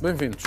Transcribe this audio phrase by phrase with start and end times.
[0.00, 0.44] Bem-vindos.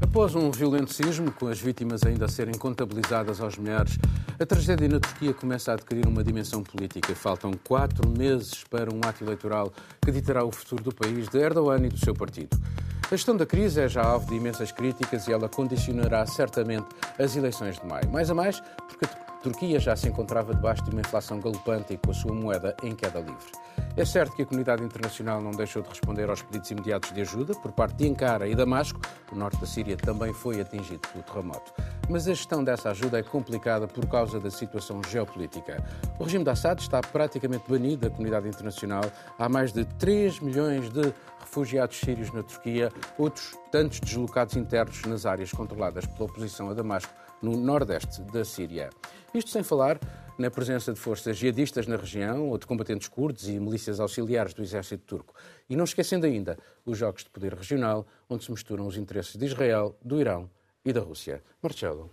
[0.00, 3.96] Após um violento sismo, com as vítimas ainda a serem contabilizadas aos milhares,
[4.36, 7.14] a tragédia na Turquia começa a adquirir uma dimensão política.
[7.14, 9.72] Faltam quatro meses para um ato eleitoral
[10.04, 12.60] que ditará o futuro do país de Erdogan e do seu partido.
[13.06, 17.36] A gestão da crise é já alvo de imensas críticas e ela condicionará certamente as
[17.36, 18.10] eleições de maio.
[18.10, 19.08] Mais a mais, porque a
[19.48, 22.94] Turquia já se encontrava debaixo de uma inflação galopante e com a sua moeda em
[22.94, 23.50] queda livre.
[23.96, 27.54] É certo que a comunidade internacional não deixou de responder aos pedidos imediatos de ajuda
[27.54, 29.00] por parte de Ankara e Damasco.
[29.32, 31.72] O norte da Síria também foi atingido pelo terremoto.
[32.10, 35.82] Mas a gestão dessa ajuda é complicada por causa da situação geopolítica.
[36.18, 39.04] O regime de Assad está praticamente banido da comunidade internacional.
[39.38, 45.24] Há mais de 3 milhões de refugiados sírios na Turquia, outros tantos deslocados internos nas
[45.24, 48.90] áreas controladas pela oposição a Damasco, no nordeste da Síria.
[49.34, 49.98] Isto sem falar
[50.38, 54.62] na presença de forças jihadistas na região ou de combatentes curdos e milícias auxiliares do
[54.62, 55.34] exército turco.
[55.68, 59.44] E não esquecendo ainda os jogos de poder regional, onde se misturam os interesses de
[59.46, 60.48] Israel, do Irão
[60.84, 61.42] e da Rússia.
[61.60, 62.08] Marcelo.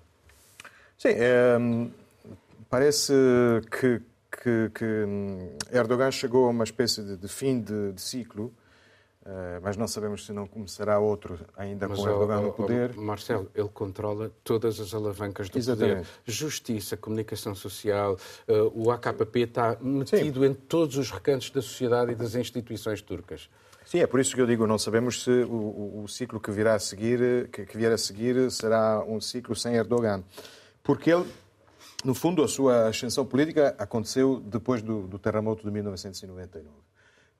[0.97, 1.57] Sim, é,
[2.69, 3.13] parece
[3.79, 8.51] que, que, que, Erdogan chegou a uma espécie de, de fim de, de ciclo
[9.63, 12.95] mas não sabemos se não começará outro ainda mas, com Erdogan no poder.
[12.95, 15.95] Marcelo, ele controla todas as alavancas do Exatamente.
[15.95, 16.07] poder.
[16.25, 20.45] Justiça, comunicação social, uh, o AKP está metido Sim.
[20.45, 23.49] em todos os recantos da sociedade e das instituições turcas.
[23.83, 26.51] Sim, é por isso que eu digo, não sabemos se o, o, o ciclo que
[26.51, 30.23] virá a seguir, que, que vier a seguir, será um ciclo sem Erdogan.
[30.83, 31.25] Porque ele,
[32.03, 36.84] no fundo, a sua ascensão política aconteceu depois do, do terremoto de 1999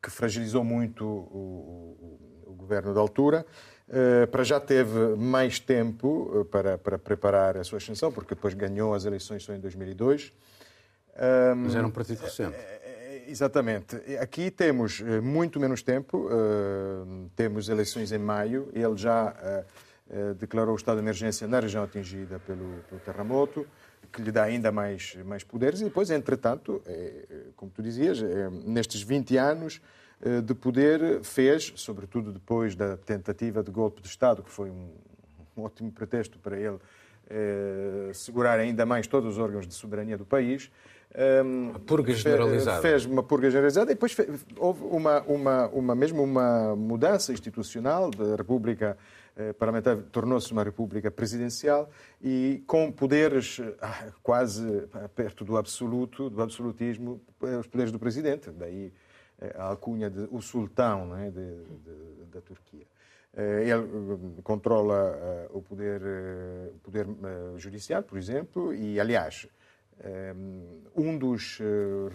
[0.02, 3.46] que fragilizou muito o, o, o governo da altura.
[3.88, 8.56] Uh, para já teve mais tempo uh, para, para preparar a sua ascensão, porque depois
[8.56, 10.34] ganhou as eleições só em 2002.
[11.16, 12.56] Um, Mas era um partido recente.
[12.58, 13.96] Uh, exatamente.
[14.20, 16.30] Aqui temos muito menos tempo,
[17.36, 19.34] temos eleições em maio, ele já
[20.38, 23.66] declarou o estado de emergência na região atingida pelo, pelo terremoto
[24.16, 25.82] que lhe dá ainda mais, mais poderes.
[25.82, 29.82] E depois, entretanto, é, como tu dizias, é, nestes 20 anos
[30.22, 34.90] é, de poder, fez, sobretudo depois da tentativa de golpe de Estado, que foi um,
[35.58, 36.80] um ótimo pretexto para ele
[37.30, 40.72] é, segurar ainda mais todos os órgãos de soberania do país.
[41.76, 42.82] a purga generalizada.
[42.82, 48.10] Fez uma purga generalizada e depois fez, houve uma, uma, uma, mesmo uma mudança institucional
[48.12, 48.98] da República
[49.58, 51.90] parlamentar tornou-se uma república presidencial
[52.22, 58.50] e com poderes ah, quase perto do absoluto, do absolutismo, eh, os poderes do presidente.
[58.50, 58.94] Daí
[59.40, 62.86] eh, a alcunha de o sultão é, de, de, da Turquia.
[63.38, 66.02] Ele controla o poder,
[66.74, 67.06] o poder
[68.08, 69.46] por exemplo, e, aliás,
[70.96, 71.60] um dos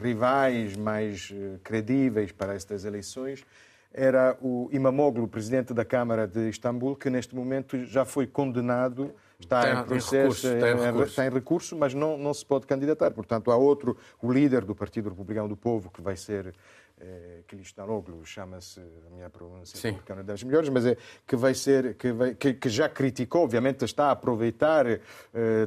[0.00, 1.30] rivais mais
[1.62, 3.44] credíveis para estas eleições
[3.92, 9.62] era o Imamoglu, presidente da Câmara de Istambul, que neste momento já foi condenado, está
[9.62, 11.16] tem, em processo, tem recurso, tem, recurso.
[11.16, 13.10] tem recurso, mas não, não se pode candidatar.
[13.10, 16.54] Portanto, há outro, o líder do Partido Republicano do Povo, que vai ser
[17.00, 19.98] é, Kılıçdaroğlu, chama-se, a minha pronúncia Sim.
[20.06, 20.96] é uma das melhores, mas é
[21.26, 25.00] que vai ser, que, vai, que, que já criticou, obviamente está a aproveitar eh,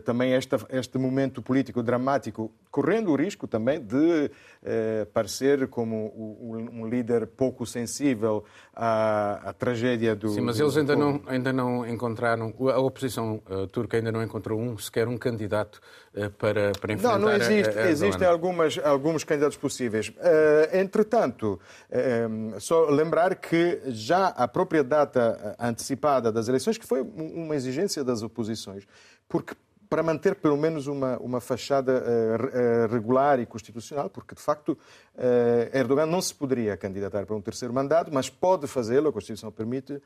[0.05, 4.29] também esta, este momento político dramático, correndo o risco também de
[4.63, 8.43] eh, parecer como um, um, líder pouco sensível
[8.75, 10.29] à, à tragédia do.
[10.29, 14.23] Sim, mas do, eles ainda não, ainda não encontraram, a oposição uh, turca ainda não
[14.23, 15.79] encontrou um, sequer um candidato
[16.15, 17.19] uh, para, para enfrentar.
[17.19, 17.77] Não, não existe.
[17.77, 20.09] A, a existem algumas, alguns candidatos possíveis.
[20.09, 26.85] Uh, entretanto, Portanto, ehm, só lembrar que já a própria data antecipada das eleições, que
[26.85, 28.85] foi uma exigência das oposições,
[29.29, 29.55] porque
[29.89, 34.75] para manter pelo menos uma, uma fachada uh, regular e constitucional, porque de facto
[35.71, 40.01] Erdogan não se poderia candidatar para um terceiro mandato, mas pode fazê-lo, a Constituição permite,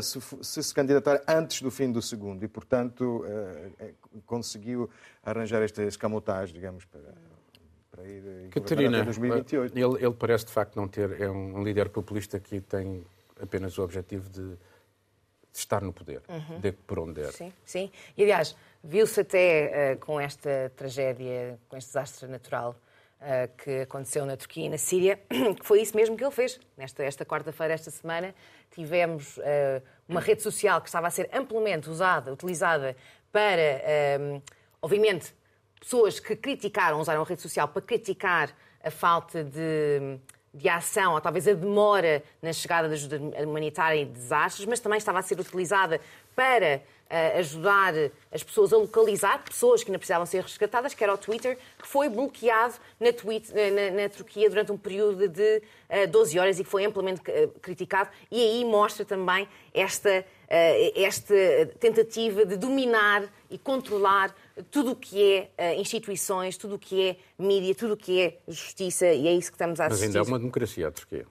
[0.00, 2.44] se, se, candidatar antes do fim do segundo.
[2.44, 3.24] E, portanto,
[4.24, 4.88] conseguiu
[5.24, 7.00] arranjar esta escamotagem, digamos, para
[7.96, 9.76] para ir Catarina, 2028.
[9.76, 13.04] Ele, ele parece de facto não ter, é um líder populista que tem
[13.40, 14.58] apenas o objetivo de, de
[15.52, 16.60] estar no poder, uhum.
[16.60, 17.32] de por onde der.
[17.32, 17.90] Sim, sim.
[18.16, 22.76] E aliás, viu-se até uh, com esta tragédia, com este desastre natural
[23.20, 26.60] uh, que aconteceu na Turquia e na Síria, que foi isso mesmo que ele fez.
[26.76, 28.34] Nesta esta quarta-feira, esta semana,
[28.70, 32.96] tivemos uh, uma rede social que estava a ser amplamente usada, utilizada
[33.32, 33.82] para,
[34.80, 35.34] obviamente,
[35.86, 38.50] pessoas que criticaram, usaram a rede social para criticar
[38.82, 40.18] a falta de,
[40.52, 44.98] de ação, ou talvez a demora na chegada da ajuda humanitária e desastres, mas também
[44.98, 46.00] estava a ser utilizada
[46.34, 47.94] para uh, ajudar
[48.32, 51.86] as pessoas a localizar pessoas que ainda precisavam ser resgatadas, que era o Twitter, que
[51.86, 56.58] foi bloqueado na, tweet, na, na Turquia durante um período de uh, eh, 12 horas
[56.58, 58.10] e que foi amplamente uh, criticado.
[58.28, 61.34] E aí mostra também esta esta
[61.80, 64.34] tentativa de dominar e controlar
[64.70, 69.06] tudo o que é instituições, tudo o que é mídia, tudo o que é justiça,
[69.06, 70.06] e é isso que estamos a assistir.
[70.06, 71.26] Mas ainda é uma democracia a Turquia.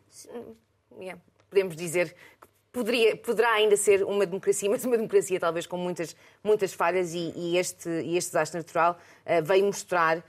[0.99, 1.21] Yeah.
[1.49, 6.15] Podemos dizer que poderia, poderá ainda ser uma democracia, mas uma democracia talvez com muitas,
[6.43, 10.23] muitas falhas, e, e este, e este desastre natural uh, veio mostrar uh,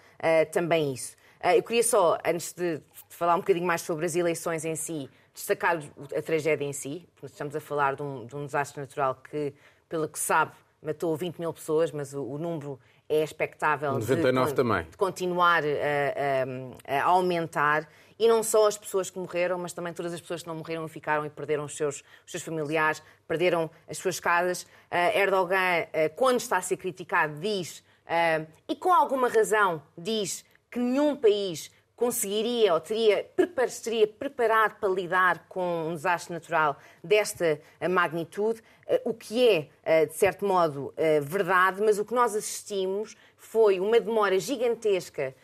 [0.52, 1.16] também isso.
[1.42, 4.76] Uh, eu queria só, antes de, de falar um bocadinho mais sobre as eleições em
[4.76, 5.78] si, destacar
[6.16, 7.06] a tragédia em si.
[7.22, 9.52] Estamos a falar de um, de um desastre natural que,
[9.88, 10.52] pelo que sabe,
[10.82, 14.84] matou 20 mil pessoas, mas o, o número é expectável 99 de, também.
[14.84, 17.86] de continuar a, a, a, aumentar.
[18.18, 20.86] E não só as pessoas que morreram, mas também todas as pessoas que não morreram
[20.86, 24.62] e ficaram e perderam os seus, os seus familiares, perderam as suas casas.
[24.90, 30.46] Uh, Erdogan, uh, quando está a ser criticado, diz, uh, e com alguma razão, diz
[30.70, 33.26] que nenhum país conseguiria ou teria,
[33.66, 37.58] estaria preparado para lidar com um desastre natural desta
[37.90, 38.62] magnitude,
[39.04, 44.38] o que é, de certo modo, verdade, mas o que nós assistimos foi uma demora
[44.38, 45.34] gigantesca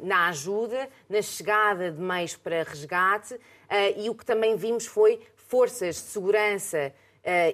[0.00, 3.38] na ajuda, na chegada de meios para resgate,
[3.96, 6.94] e o que também vimos foi forças de segurança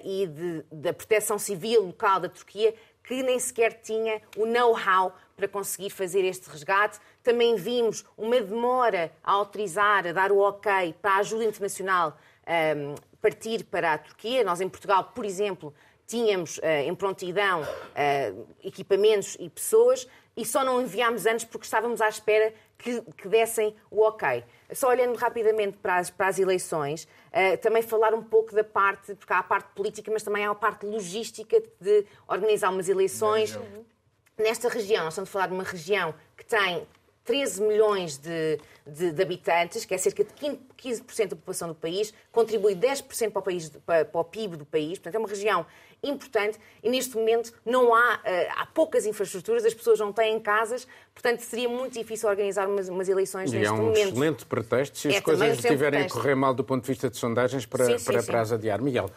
[0.03, 2.73] e de, da proteção civil local da Turquia
[3.03, 6.99] que nem sequer tinha o know-how para conseguir fazer este resgate.
[7.23, 12.17] Também vimos uma demora a autorizar, a dar o ok para a ajuda internacional
[12.77, 14.43] um, partir para a Turquia.
[14.43, 15.73] Nós, em Portugal, por exemplo,
[16.07, 22.01] tínhamos uh, em prontidão uh, equipamentos e pessoas e só não enviámos antes porque estávamos
[22.01, 24.43] à espera que, que dessem o ok.
[24.73, 29.13] Só olhando rapidamente para as, para as eleições, uh, também falar um pouco da parte,
[29.15, 33.57] porque há a parte política, mas também há a parte logística de organizar umas eleições.
[34.37, 36.87] Nesta região, nós estamos a falar de uma região que tem
[37.31, 42.13] 13 milhões de, de, de, habitantes, que é cerca de 15% da população do país,
[42.29, 45.65] contribui 10% para o, país, para, para o PIB do país, portanto é uma região
[46.03, 50.85] importante e neste momento não há, eh, há poucas infraestruturas, as pessoas não têm casas,
[51.13, 53.97] portanto seria muito difícil organizar umas, umas eleições e neste momento.
[53.97, 56.87] é um excelente pretexto se as é coisas estiverem a correr mal do ponto de
[56.87, 58.27] vista de sondagens para, sim, sim, para, sim.
[58.27, 58.81] para as adiar.
[58.81, 59.09] Miguel.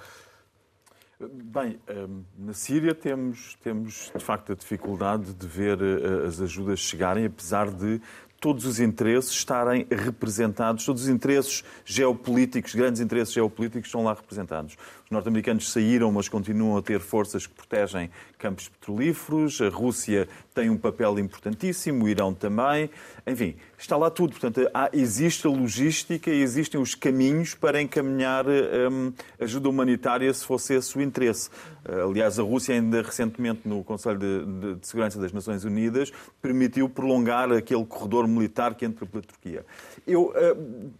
[1.32, 6.80] Bem, ehm, na Síria temos, temos de facto a dificuldade de ver eh, as ajudas
[6.80, 8.00] chegarem, apesar de
[8.44, 14.76] todos os interesses estarem representados, todos os interesses geopolíticos, grandes interesses geopolíticos estão lá representados.
[15.04, 20.70] Os norte-americanos saíram, mas continuam a ter forças que protegem campos petrolíferos, a Rússia tem
[20.70, 22.90] um papel importantíssimo, o Irão também.
[23.26, 24.32] Enfim, está lá tudo.
[24.32, 30.44] Portanto, há, existe a logística e existem os caminhos para encaminhar hum, ajuda humanitária se
[30.44, 31.50] fosse esse o interesse.
[31.86, 36.10] Aliás, a Rússia, ainda recentemente, no Conselho de, de, de Segurança das Nações Unidas,
[36.40, 39.66] permitiu prolongar aquele corredor militar que entra pela Turquia.
[40.06, 40.92] Eu uh,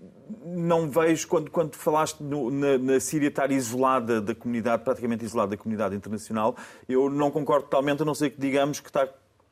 [0.44, 5.50] não vejo, quando, quando falaste no, na, na, Síria estar isolada da comunidade, praticamente isolada
[5.50, 6.56] da comunidade internacional,
[6.88, 9.08] eu não concordo totalmente, a não ser que digamos que está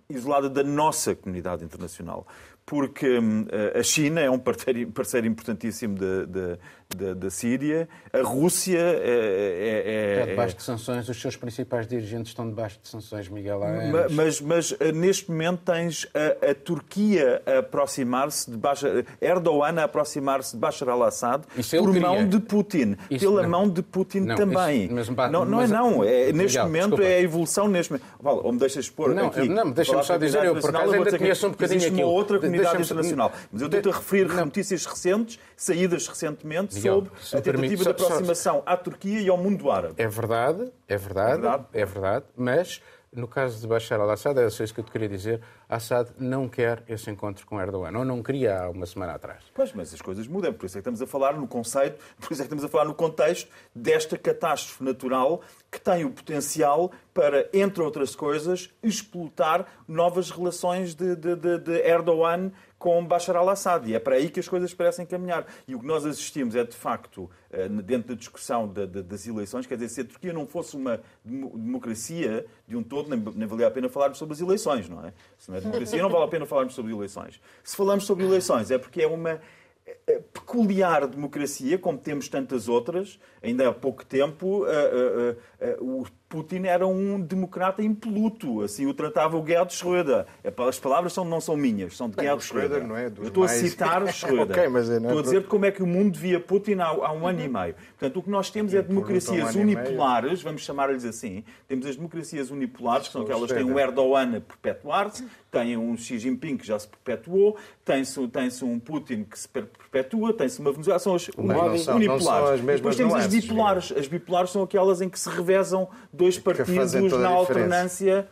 [0.09, 2.27] isolada da nossa comunidade internacional
[2.65, 3.47] porque hum,
[3.79, 6.59] a China é um parceiro, importantíssimo da, da,
[6.97, 12.31] da, da, Síria, a Rússia é, é, é debaixo de sanções, os seus principais dirigentes
[12.31, 13.61] estão debaixo de sanções, Miguel
[13.91, 19.85] Mas, mas, mas neste momento tens a, a Turquia a aproximar-se de Bashar, Erdogan a
[19.85, 23.51] aproximar-se de Bashar al-Assad por mão de Putin, isso, pela não.
[23.51, 24.85] mão de Putin não, também.
[24.85, 27.05] Isso, mas, não, não é não, é, neste Miguel, momento desculpa.
[27.05, 28.07] é a evolução neste momento.
[28.21, 29.49] Vale, ou me deixas expor não, aqui.
[29.49, 31.99] Não, deixa-me só dizer, eu por acaso ainda conheço um bocadinho aquilo.
[31.99, 33.33] uma outra comunidade internacional.
[33.51, 34.45] Mas eu estou-te a referir não.
[34.45, 38.63] notícias recentes, saídas recentemente, Miguel, sobre a tentativa de aproximação só...
[38.67, 39.95] à Turquia e ao mundo árabe.
[39.97, 42.81] É verdade, é verdade, é verdade, é verdade mas
[43.15, 46.83] no caso de Bashar al-Assad, é isso que eu te queria dizer, Assad não quer
[46.89, 49.45] esse encontro com Erdogan, ou não queria há uma semana atrás.
[49.55, 52.33] Pois, mas as coisas mudam, por isso é que estamos a falar no conceito, por
[52.33, 56.91] isso é que estamos a falar no contexto desta catástrofe natural que tem o potencial
[57.13, 62.51] para, entre outras coisas, explotar novas relações de, de, de, de Erdogan
[62.83, 63.89] com Bashar al-Assad.
[63.89, 65.47] E é para aí que as coisas parecem caminhar.
[65.69, 69.77] E o que nós assistimos é, de facto, eh, dentro da discussão das eleições, quer
[69.77, 73.89] dizer, se a Turquia não fosse uma democracia de um todo, nem, valia a pena
[73.89, 75.13] falarmos sobre as eleições, não é?
[75.39, 77.41] Se não é democracia, não vale a pena falarmos sobre eleições.
[77.63, 79.41] Se falamos sobre eleições, é porque é uma
[79.87, 83.21] eh, peculiar democracia, como temos tantas outras.
[83.41, 85.37] Ainda há pouco tempo, uh,
[85.81, 90.25] o Putin era um democrata impoluto, assim o tratava o Gerhard Schröder.
[90.43, 92.87] É As palavras são, não são minhas, são de Bem, Gerhard Schröder.
[92.87, 93.59] Não é Eu estou mais...
[93.59, 94.57] a citar Schröder.
[94.57, 97.13] okay, mas é, estou a dizer como é que o mundo via Putin há, há
[97.13, 97.75] um ano e meio.
[97.75, 101.45] Portanto, o que nós temos é democracias um unipolares, vamos chamar-lhes assim.
[101.69, 105.95] Temos as democracias unipolares, que são aquelas que têm um Erdogan a perpetuar-se, têm um
[105.99, 110.73] Xi Jinping que já se perpetuou, tem-se tem um Putin que se perpetua, tem-se uma
[110.73, 112.63] Venezuela, são as unipolares.
[112.63, 113.93] Depois temos as bipolares.
[113.93, 115.89] As bipolares são aquelas em que se revezam
[116.23, 118.29] dois partidos na alternância.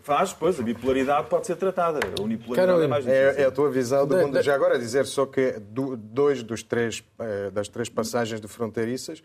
[0.00, 1.98] Faz, pois, a bipolaridade pode ser tratada.
[2.18, 3.28] A unipolaridade é mais difícil.
[3.30, 4.40] É, é a tua visão do mundo.
[4.40, 9.22] Já agora dizer só que dois dos três, eh, das três passagens de fronteiriças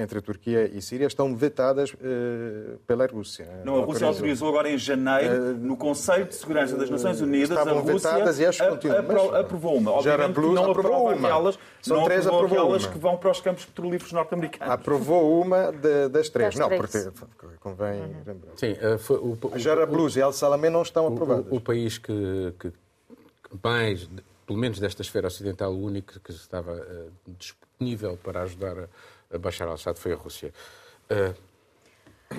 [0.00, 3.48] entre a Turquia e Síria estão vetadas eh, pela Rússia.
[3.64, 7.56] Não, a Rússia autorizou agora em janeiro, eh, no Conselho de Segurança das Nações Unidas,
[7.56, 9.92] a Rússia e acho apro aprovou uma.
[9.92, 13.64] Obviamente que não aprova aquelas, São não três aprovou aquelas que vão para os campos
[13.64, 14.72] petrolíferos norte-americanos.
[14.72, 16.54] Aprovou uma de, das três.
[16.54, 17.08] Das não, três.
[17.08, 18.22] porque convém uhum.
[18.26, 18.52] lembrar.
[18.56, 21.46] Sim, foi, o, o, Jarablus e El Salamé não estão aprovadas.
[21.50, 22.72] O, o país que, que
[23.62, 24.08] mais,
[24.46, 28.88] pelo menos desta esfera ocidental, o único que estava uh, disponível para ajudar a
[29.38, 30.52] Bashar al-Assad foi a Rússia.
[31.10, 31.50] Uh...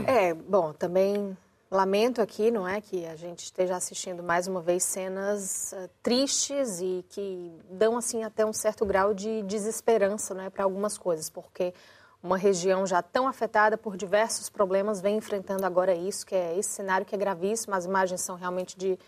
[0.07, 1.37] É, bom, também
[1.69, 6.81] lamento aqui, não é, que a gente esteja assistindo mais uma vez cenas uh, tristes
[6.81, 11.29] e que dão assim até um certo grau de desesperança, não é, para algumas coisas,
[11.29, 11.73] porque
[12.21, 16.69] uma região já tão afetada por diversos problemas vem enfrentando agora isso, que é esse
[16.69, 18.99] cenário que é gravíssimo, as imagens são realmente de,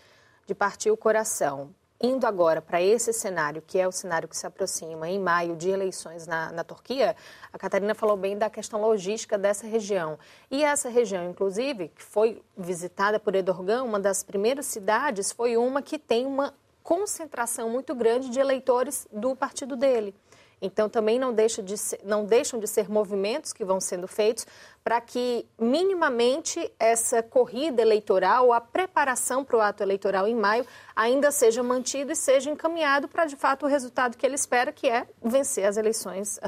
[0.46, 1.70] de partir o coração
[2.04, 5.70] indo agora para esse cenário, que é o cenário que se aproxima em maio de
[5.70, 7.16] eleições na, na Turquia,
[7.52, 10.18] a Catarina falou bem da questão logística dessa região.
[10.50, 15.80] E essa região, inclusive, que foi visitada por Erdogan, uma das primeiras cidades, foi uma
[15.80, 20.14] que tem uma concentração muito grande de eleitores do partido dele.
[20.64, 24.46] Então, também não, deixa de ser, não deixam de ser movimentos que vão sendo feitos
[24.82, 30.66] para que, minimamente, essa corrida eleitoral, a preparação para o ato eleitoral em maio,
[30.96, 34.88] ainda seja mantido e seja encaminhado para, de fato, o resultado que ele espera, que
[34.88, 36.40] é vencer as eleições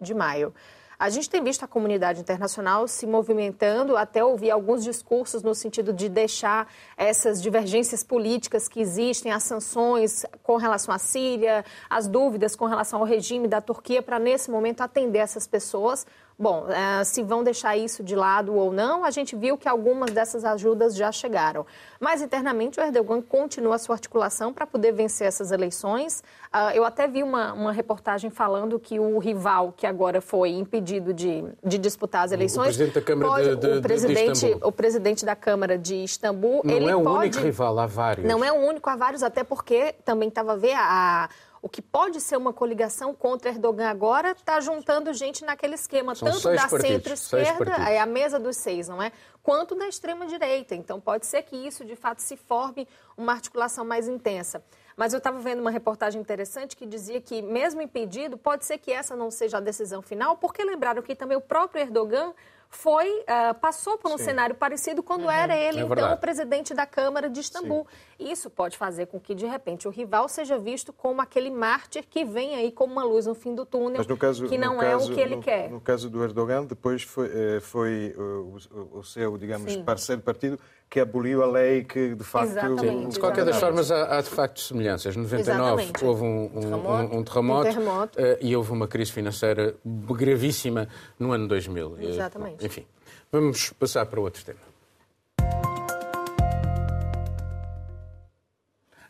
[0.00, 0.54] de maio.
[1.00, 5.94] A gente tem visto a comunidade internacional se movimentando, até ouvir alguns discursos no sentido
[5.94, 12.54] de deixar essas divergências políticas que existem, as sanções com relação à Síria, as dúvidas
[12.54, 16.06] com relação ao regime da Turquia, para nesse momento atender essas pessoas
[16.40, 20.10] Bom, uh, se vão deixar isso de lado ou não, a gente viu que algumas
[20.10, 21.66] dessas ajudas já chegaram.
[22.00, 26.24] Mas internamente o Erdogan continua a sua articulação para poder vencer essas eleições.
[26.46, 31.12] Uh, eu até vi uma, uma, reportagem falando que o rival que agora foi impedido
[31.12, 32.74] de, de disputar as eleições.
[32.74, 35.94] O presidente da Câmara pode, de, de, o presidente, de o presidente da Câmara de
[35.96, 36.62] Istambul.
[36.64, 38.26] Não ele é o pode, único rival, há vários.
[38.26, 41.28] Não é o único, há vários, até porque também estava a ver a
[41.62, 46.30] o que pode ser uma coligação contra Erdogan agora está juntando gente naquele esquema, São
[46.30, 49.12] tanto da centro-esquerda, é a mesa dos seis, não é?
[49.42, 50.74] Quanto da extrema-direita.
[50.74, 54.62] Então pode ser que isso de fato se forme uma articulação mais intensa.
[54.96, 58.92] Mas eu estava vendo uma reportagem interessante que dizia que, mesmo impedido, pode ser que
[58.92, 62.34] essa não seja a decisão final, porque lembraram que também o próprio Erdogan
[62.70, 64.26] foi uh, passou por um Sim.
[64.26, 65.30] cenário parecido quando uhum.
[65.30, 67.86] era ele, é então, o presidente da Câmara de Istambul.
[68.16, 68.30] Sim.
[68.30, 72.24] Isso pode fazer com que, de repente, o rival seja visto como aquele mártir que
[72.24, 75.14] vem aí como uma luz no fim do túnel, caso, que não é caso, o
[75.14, 75.68] que ele no, quer.
[75.68, 79.82] No caso do Erdogan, depois foi, eh, foi o, o, seu, digamos, Sim.
[79.82, 80.58] parceiro partido
[80.90, 82.50] que aboliu a lei que, de facto...
[82.50, 85.16] Exatamente, de qualquer das formas, há, há, de facto semelhanças.
[85.16, 86.04] Em 99 Exatamente.
[86.04, 88.18] houve um, um, terremoto, um, um terremoto, um terremoto.
[88.20, 91.96] Uh, e houve uma crise financeira gravíssima no ano 2000.
[92.00, 92.64] Exatamente.
[92.64, 92.84] Uh, enfim.
[93.30, 94.58] Vamos passar para outro tema.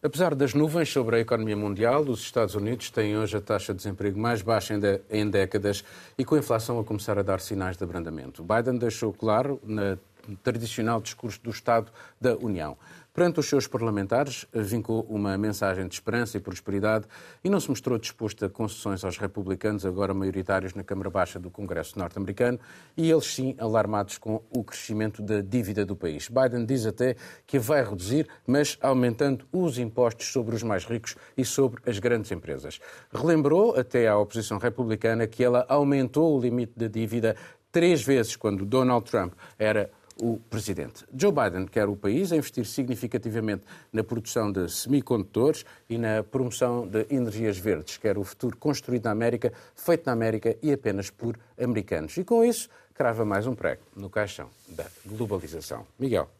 [0.03, 3.79] Apesar das nuvens sobre a economia mundial, os Estados Unidos têm hoje a taxa de
[3.79, 4.75] desemprego mais baixa
[5.11, 5.85] em décadas
[6.17, 8.43] e com a inflação a começar a dar sinais de abrandamento.
[8.43, 9.99] Biden deixou claro na
[10.43, 12.77] tradicional discurso do Estado da União.
[13.13, 17.07] Perante os seus parlamentares, vincou uma mensagem de esperança e prosperidade
[17.43, 21.51] e não se mostrou disposto a concessões aos republicanos, agora maioritários na Câmara Baixa do
[21.51, 22.61] Congresso norte-americano,
[22.97, 26.29] e eles sim alarmados com o crescimento da dívida do país.
[26.29, 31.45] Biden diz até que vai reduzir, mas aumentando os impostos sobre os mais ricos e
[31.45, 32.79] sobre as grandes empresas.
[33.13, 37.35] Relembrou até à oposição republicana que ela aumentou o limite da dívida
[37.73, 41.05] três vezes quando Donald Trump era o presidente.
[41.17, 46.87] Joe Biden quer o país a investir significativamente na produção de semicondutores e na promoção
[46.87, 47.97] de energias verdes.
[47.97, 52.17] Quer o futuro construído na América, feito na América e apenas por americanos.
[52.17, 55.87] E com isso, crava mais um prego no caixão da globalização.
[55.99, 56.31] Miguel.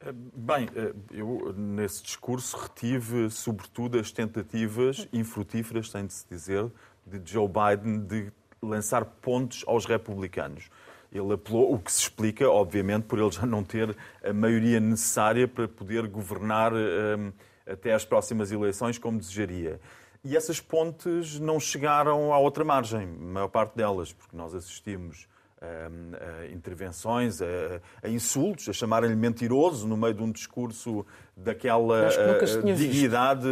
[0.00, 6.70] Eh, bem, eh, eu nesse discurso retive sobretudo as tentativas infrutíferas, tem de se dizer,
[7.04, 10.70] de Joe Biden de lançar pontos aos republicanos.
[11.16, 15.48] Ele apelou, o que se explica, obviamente, por ele já não ter a maioria necessária
[15.48, 17.32] para poder governar um,
[17.66, 19.80] até às próximas eleições como desejaria.
[20.24, 25.28] E essas pontes não chegaram à outra margem, a maior parte delas, porque nós assistimos
[25.60, 27.46] a, intervenções, a,
[28.02, 32.08] a insultos, a chamarem-lhe mentiroso no meio de um discurso daquela
[32.74, 33.48] dignidade,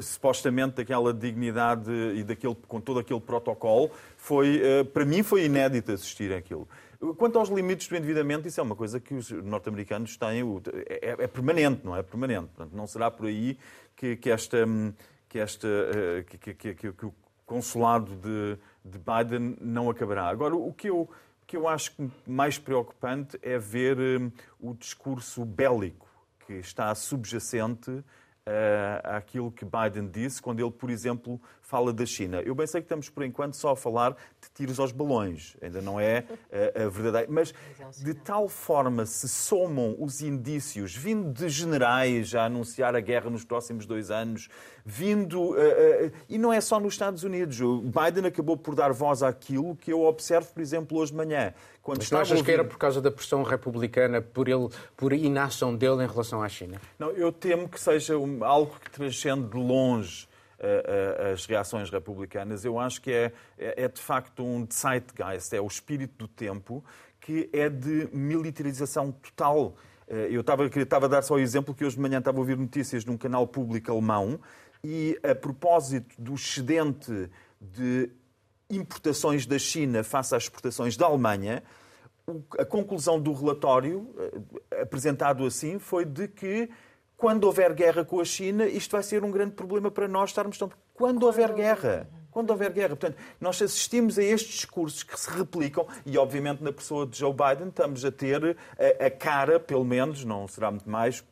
[0.00, 4.60] supostamente daquela dignidade e daquele, com todo aquele protocolo, foi,
[4.92, 6.68] para mim foi inédito assistir aquilo.
[7.16, 10.42] Quanto aos limites do endividamento, isso é uma coisa que os norte-americanos têm,
[10.88, 12.02] é, é, permanente, não é?
[12.02, 12.48] Permanente.
[12.54, 13.58] Portanto, não será por aí
[13.94, 14.66] que, que esta
[15.28, 15.68] que, esta,
[16.28, 17.12] que, que, que, que o
[17.44, 20.28] consulado de, de, Biden não acabará.
[20.28, 21.08] Agora, o que eu,
[21.46, 21.92] que eu acho
[22.26, 26.08] mais preocupante é ver um, o discurso bélico
[26.46, 28.04] que está subjacente uh,
[29.04, 31.40] àquilo que Biden disse quando ele, por exemplo,
[31.74, 32.40] fala da China.
[32.40, 35.56] Eu bem sei que estamos, por enquanto, só a falar de tiros aos balões.
[35.60, 36.24] Ainda não é
[36.76, 37.26] a, a verdadeira.
[37.28, 37.52] Mas
[38.00, 43.44] de tal forma se somam os indícios, vindo de generais a anunciar a guerra nos
[43.44, 44.48] próximos dois anos,
[44.86, 45.40] vindo.
[45.40, 47.60] Uh, uh, e não é só nos Estados Unidos.
[47.60, 51.52] O Biden acabou por dar voz àquilo que eu observo, por exemplo, hoje de manhã.
[51.82, 52.44] Quando Mas não achas ouvir...
[52.44, 56.48] que era por causa da pressão republicana, por, ele, por inação dele em relação à
[56.48, 56.80] China?
[57.00, 60.32] Não, eu temo que seja algo que transcende de longe
[61.32, 65.66] as reações republicanas, eu acho que é, é, é de facto um zeitgeist, é o
[65.66, 66.84] espírito do tempo,
[67.20, 69.74] que é de militarização total.
[70.06, 72.40] Eh, eu estava, estava a dar só o exemplo que hoje de manhã estava a
[72.40, 74.38] ouvir notícias num canal público alemão
[74.82, 78.10] e, a propósito do excedente de
[78.68, 81.62] importações da China face às exportações da Alemanha,
[82.58, 84.14] a conclusão do relatório,
[84.70, 86.68] eh, apresentado assim, foi de que
[87.16, 90.58] quando houver guerra com a China, isto vai ser um grande problema para nós estarmos
[90.58, 90.70] tão.
[90.92, 92.08] Quando houver guerra.
[92.30, 92.96] Quando houver guerra.
[92.96, 97.32] Portanto, nós assistimos a estes discursos que se replicam e, obviamente, na pessoa de Joe
[97.32, 101.22] Biden estamos a ter a, a cara, pelo menos, não será muito mais,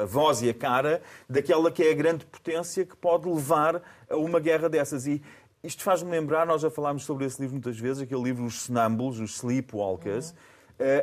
[0.00, 4.16] a voz e a cara daquela que é a grande potência que pode levar a
[4.16, 5.06] uma guerra dessas.
[5.06, 5.22] E
[5.62, 9.20] isto faz-me lembrar, nós já falámos sobre esse livro muitas vezes, aquele livro Os Sonâmbulos,
[9.20, 10.50] os Sleepwalkers, uhum eh,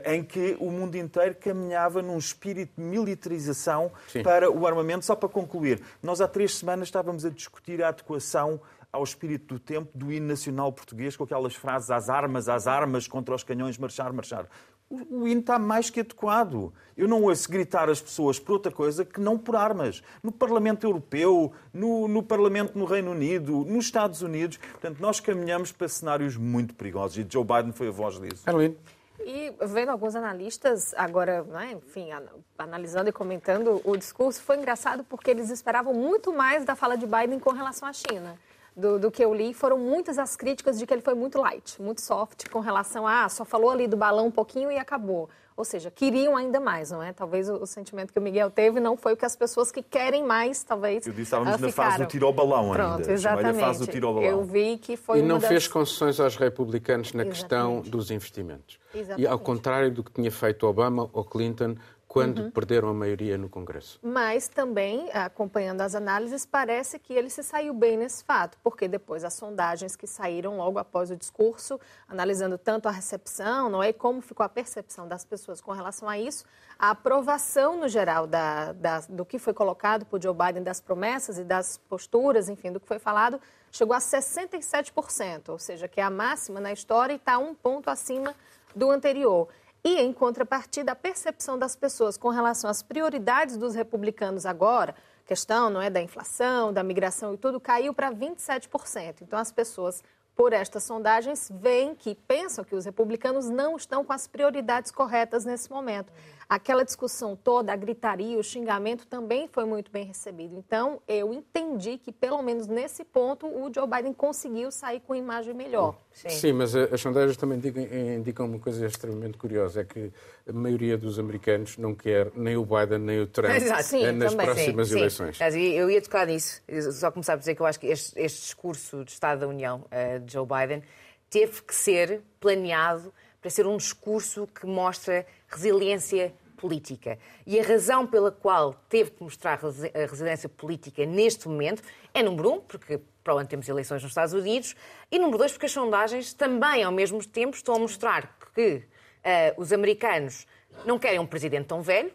[0.06, 4.24] em que o mundo inteiro caminhava num espírito de militarização Sim.
[4.24, 5.06] para o armamento.
[5.06, 8.60] Só para concluir, nós há três semanas estávamos a discutir a adequação
[8.92, 13.08] ao espírito do tempo do hino nacional português, com aquelas frases às armas, às armas,
[13.08, 14.48] contra os canhões, marchar, marchar.
[14.90, 16.74] O hino está mais que adequado.
[16.96, 20.02] Eu não ouço gritar as pessoas por outra coisa que não por armas.
[20.24, 24.56] No Parlamento Europeu, no, no Parlamento no Reino Unido, nos Estados Unidos.
[24.56, 28.46] Portanto, nós caminhamos para cenários muito perigosos e Joe Biden foi a voz disso.
[28.46, 28.78] Caroline.
[29.20, 32.10] E vendo alguns analistas agora, né, enfim,
[32.58, 37.06] analisando e comentando o discurso, foi engraçado porque eles esperavam muito mais da fala de
[37.06, 38.38] Biden com relação à China.
[38.78, 41.82] Do, do, que eu li, foram muitas as críticas de que ele foi muito light,
[41.82, 45.28] muito soft, com relação a ah, só falou ali do balão um pouquinho e acabou.
[45.58, 47.12] Ou seja, queriam ainda mais, não é?
[47.12, 49.82] Talvez o, o, sentimento que o Miguel teve não foi o que as pessoas que
[49.82, 51.08] querem mais, talvez.
[51.08, 53.12] Eu disse, estávamos uh, na fase do tiro ao balão Pronto, ainda.
[53.12, 53.60] Exatamente.
[53.60, 54.30] fase do tiro ao balão.
[54.30, 55.18] Eu vi que foi.
[55.18, 55.48] E não das...
[55.48, 57.40] fez concessões aos republicanos na exatamente.
[57.40, 58.78] questão dos investimentos.
[58.94, 59.24] Exatamente.
[59.24, 61.76] E ao contrário do que tinha feito Obama ou Clinton
[62.08, 62.52] quando uhum.
[62.52, 64.00] perderam a maioria no Congresso.
[64.02, 69.26] Mas também, acompanhando as análises, parece que ele se saiu bem nesse fato, porque depois
[69.26, 73.94] as sondagens que saíram logo após o discurso, analisando tanto a recepção, não é, e
[73.94, 76.46] como ficou a percepção das pessoas com relação a isso,
[76.80, 81.38] a aprovação no geral da, da, do que foi colocado por Joe Biden, das promessas
[81.38, 83.40] e das posturas, enfim, do que foi falado,
[83.70, 87.90] chegou a 67%, ou seja, que é a máxima na história e está um ponto
[87.90, 88.34] acima
[88.76, 89.48] do anterior.
[89.88, 94.94] E, em contrapartida, a percepção das pessoas com relação às prioridades dos republicanos agora,
[95.26, 99.22] questão não é da inflação, da migração e tudo, caiu para 27%.
[99.22, 100.04] Então, as pessoas
[100.38, 105.44] por estas sondagens, veem que pensam que os republicanos não estão com as prioridades corretas
[105.44, 106.14] nesse momento.
[106.50, 110.56] Aquela discussão toda, a gritaria, o xingamento também foi muito bem recebido.
[110.56, 115.54] Então, eu entendi que, pelo menos nesse ponto, o Joe Biden conseguiu sair com imagem
[115.54, 115.98] melhor.
[116.12, 120.10] Sim, Sim mas as sondagens também indicam, indicam uma coisa extremamente curiosa, é que
[120.48, 124.46] a maioria dos americanos não quer nem o Biden nem o Trump Sim, nas também.
[124.46, 125.40] próximas Sim, eleições.
[125.42, 126.62] Eu ia tocar nisso,
[126.94, 129.82] só começar a dizer que eu acho que este, este discurso de Estado da União
[129.82, 130.82] uh, Joe Biden,
[131.30, 137.18] teve que ser planeado para ser um discurso que mostra resiliência política.
[137.46, 141.84] E a razão pela qual teve que mostrar a resiliência política neste momento
[142.14, 144.76] é, número um, porque provavelmente temos eleições nos Estados Unidos,
[145.12, 149.62] e número dois, porque as sondagens também, ao mesmo tempo, estão a mostrar que uh,
[149.62, 150.48] os americanos
[150.86, 152.12] não querem um presidente tão velho,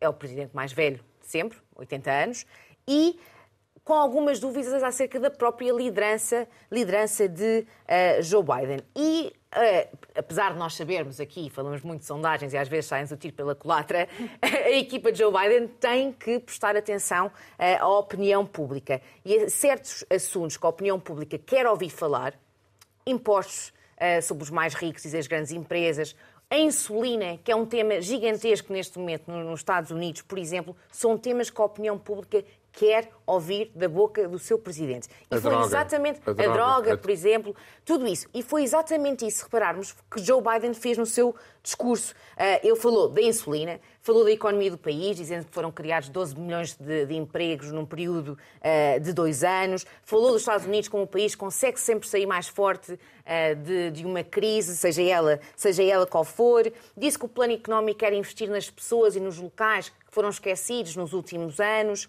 [0.00, 2.46] é o presidente mais velho de sempre, 80 anos,
[2.86, 3.18] e
[3.84, 8.80] com algumas dúvidas acerca da própria liderança, liderança de uh, Joe Biden.
[8.96, 9.32] E
[10.14, 13.34] apesar de nós sabermos aqui, falamos muito de sondagens e às vezes saem o tiro
[13.34, 14.08] pela culatra,
[14.42, 17.32] a equipa de Joe Biden tem que prestar atenção uh,
[17.80, 19.00] à opinião pública.
[19.24, 22.34] E certos assuntos que a opinião pública quer ouvir falar,
[23.06, 26.16] impostos uh, sobre os mais ricos e as grandes empresas,
[26.50, 31.16] a insulina, que é um tema gigantesco neste momento nos Estados Unidos, por exemplo, são
[31.16, 35.08] temas que a opinião pública quer ouvir da boca do seu presidente.
[35.30, 36.98] E a foi droga, exatamente a a droga, droga, a...
[36.98, 38.28] por exemplo, tudo isso.
[38.34, 42.12] E foi exatamente isso, repararmos, que Joe Biden fez no seu discurso.
[42.34, 46.38] Uh, ele falou da insulina, falou da economia do país, dizendo que foram criados 12
[46.38, 49.86] milhões de, de empregos num período uh, de dois anos.
[50.02, 53.92] Falou dos Estados Unidos como um país que consegue sempre sair mais forte uh, de,
[53.92, 56.70] de, uma crise, seja ela, seja ela qual for.
[56.94, 60.96] Disse que o plano económico quer investir nas pessoas e nos locais que foram esquecidos
[60.96, 62.08] nos últimos anos.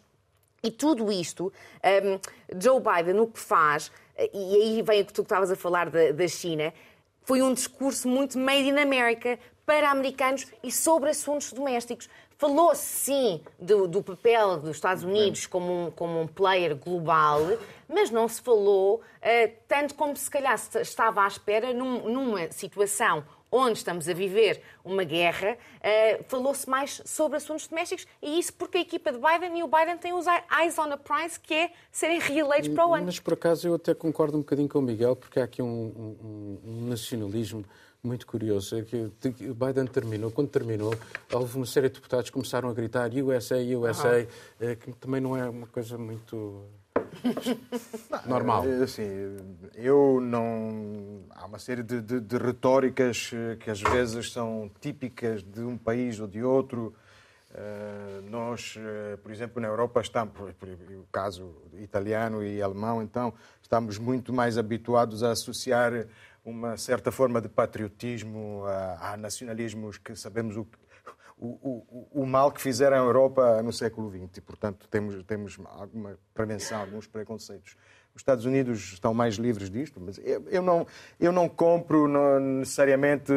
[0.65, 3.91] E tudo isto, um, Joe Biden o que faz,
[4.33, 6.73] e aí vem o que tu estavas a falar da, da China,
[7.21, 12.09] foi um discurso muito made in America para americanos e sobre assuntos domésticos.
[12.35, 17.41] Falou-se, sim, do, do, papel dos Estados Unidos como um, como um player global,
[17.87, 23.23] mas não se falou uh, tanto como se calhar estava à espera num, numa situação
[23.51, 28.77] onde estamos a viver uma guerra, uh, falou-se mais sobre assuntos domésticos e isso porque
[28.77, 31.71] a equipa de Biden e o Biden têm os eyes on a prize, que é
[31.91, 33.05] serem reeleitos para o ano.
[33.05, 35.67] Mas por acaso eu até concordo um bocadinho com o Miguel, porque há aqui um,
[35.67, 37.65] um, um nacionalismo
[38.03, 38.77] muito curioso.
[38.77, 38.97] É que
[39.49, 40.93] o Biden terminou, quando terminou,
[41.33, 44.27] houve uma série de deputados que começaram a gritar USA, USA,
[44.61, 44.75] uhum.
[44.75, 46.63] que também não é uma coisa muito
[48.25, 48.65] Normal.
[48.65, 49.03] É, assim,
[49.75, 51.21] eu não.
[51.31, 55.77] Há uma série de, de, de, retóricas eh, que às vezes são típicas de um
[55.77, 56.93] país ou de outro.
[57.51, 63.97] Uh, nós, uh, por exemplo, na Europa, estamos, o caso italiano e alemão, então, estamos
[63.97, 66.05] muito mais habituados a associar
[66.43, 70.67] uma certa forma de patriotismo a, a nacionalismos que sabemos o,
[71.37, 74.37] o, o, mal que fizeram a Europa no século XX.
[74.37, 77.75] E, portanto, temos, temos alguma prevenção, alguns preconceitos.
[78.15, 80.87] Os Estados Unidos estão mais livres disto, mas eu, eu não,
[81.19, 83.33] eu não compro não, necessariamente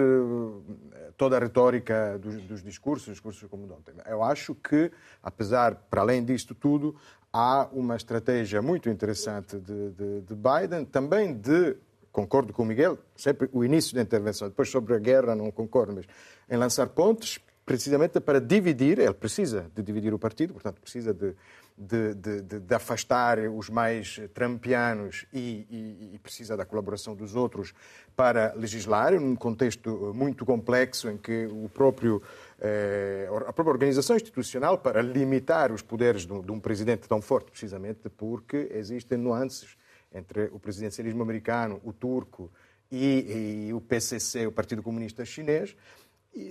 [1.16, 3.92] toda a retórica dos, dos discursos, discursos como ontem.
[4.06, 6.94] Eu acho que, apesar, para além disto tudo,
[7.32, 11.76] há uma estratégia muito interessante de, de, de Biden, também de
[12.12, 15.94] concordo com o Miguel, sempre o início da intervenção, depois sobre a guerra não concordo,
[15.94, 16.06] mas
[16.48, 21.34] em lançar pontes, precisamente para dividir, ele precisa de dividir o partido, portanto, precisa de,
[21.76, 27.74] de, de, de afastar os mais trampianos e, e, e, precisa da colaboração dos outros
[28.16, 32.22] para legislar, num contexto muito complexo em que o próprio,
[32.58, 37.20] eh, a própria organização institucional, para limitar os poderes de um, de um presidente tão
[37.20, 39.76] forte, precisamente porque existem nuances
[40.10, 42.50] entre o presidencialismo americano, o turco
[42.90, 45.76] e, e o PCC, o Partido Comunista Chinês,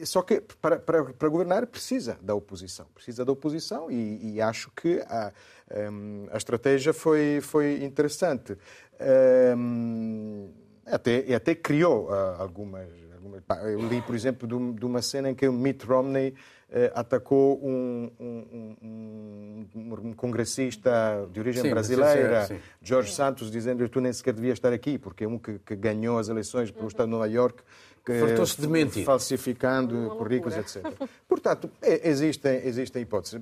[0.06, 4.71] só que para, para, para, governar precisa da oposição, precisa da oposição e, e acho
[4.71, 5.32] que a,
[5.91, 8.58] um, a estratégia foi, foi interessante.
[9.58, 10.50] Um,
[10.86, 15.47] até, até criou uh, algumas, algumas, Eu li, por exemplo, de, uma cena em que
[15.47, 16.34] o Mitt Romney uh,
[16.95, 22.62] atacou um, um, um, congressista de origem sim, brasileira, sim, sim.
[22.82, 25.76] George Santos, dizendo que tu nem sequer devias estar aqui, porque é um que, que
[25.76, 27.62] ganhou as eleições para o Estado de Nova York
[28.13, 29.04] Fartou-se de mentir.
[29.04, 30.86] falsificando currículos, etc.
[31.28, 33.41] Portanto, é, existem, existem hipóteses.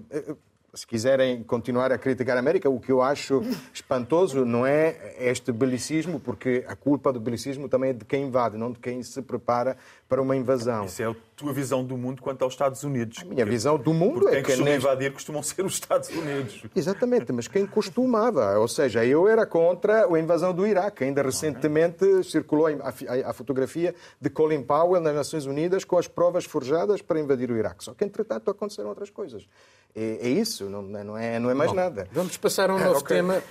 [0.76, 3.42] Se quiserem continuar a criticar a América, o que eu acho
[3.74, 8.58] espantoso não é este belicismo, porque a culpa do belicismo também é de quem invade,
[8.58, 9.78] não de quem se prepara
[10.10, 10.86] para uma invasão.
[10.86, 13.20] Isso é a tua visão do mundo quanto aos Estados Unidos.
[13.22, 14.56] A minha visão do mundo porque é que...
[14.56, 16.64] Quem invadir costumam ser os Estados Unidos.
[16.76, 18.58] Exatamente, mas quem costumava.
[18.60, 21.06] Ou seja, eu era contra a invasão do Iraque.
[21.06, 22.24] Ainda recentemente okay.
[22.24, 27.50] circulou a, fotografia de Colin Powell nas Nações Unidas com as provas forjadas para invadir
[27.50, 27.84] o Iraque.
[27.84, 29.48] Só que, entretanto, aconteceram outras coisas.
[29.96, 30.30] É, é
[30.66, 32.08] isso, não, não, é, não é mais Bom, nada.
[32.12, 33.18] Vamos passar a um novo okay.
[33.18, 33.42] tema.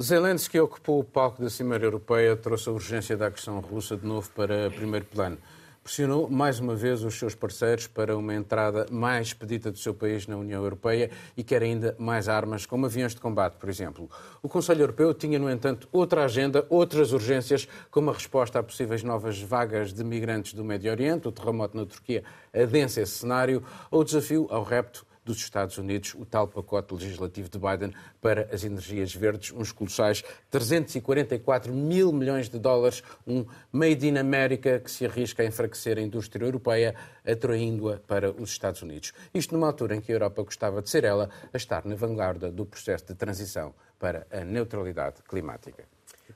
[0.00, 4.30] Zelensky ocupou o palco da Cimeira Europeia, trouxe a urgência da questão russa de novo
[4.34, 5.38] para primeiro plano.
[5.86, 10.26] Pressionou mais uma vez os seus parceiros para uma entrada mais expedita do seu país
[10.26, 14.10] na União Europeia e quer ainda mais armas, como aviões de combate, por exemplo.
[14.42, 19.04] O Conselho Europeu tinha, no entanto, outra agenda, outras urgências, como a resposta a possíveis
[19.04, 24.00] novas vagas de migrantes do Médio Oriente, o terremoto na Turquia adensa esse cenário, ou
[24.00, 28.62] o desafio ao repto dos Estados Unidos o tal pacote legislativo de Biden para as
[28.62, 35.04] energias verdes, uns colossais 344 mil milhões de dólares, um Made in America que se
[35.04, 36.94] arrisca a enfraquecer a indústria europeia,
[37.26, 39.12] atraindo-a para os Estados Unidos.
[39.34, 42.50] Isto numa altura em que a Europa gostava de ser ela a estar na vanguarda
[42.50, 45.84] do processo de transição para a neutralidade climática.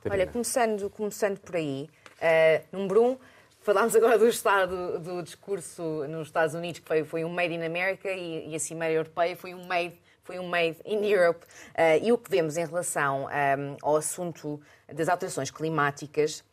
[0.08, 3.18] Olha, começando, começando por aí, uh, número um,
[3.60, 7.62] falámos agora do estado do discurso nos Estados Unidos, que foi, foi um Made in
[7.62, 11.44] America, e, e a Cimeira Europeia foi um Made foi um Made in Europe.
[11.70, 14.60] Uh, e o que vemos em relação um, ehm, ao assunto
[14.92, 16.44] das alterações climáticas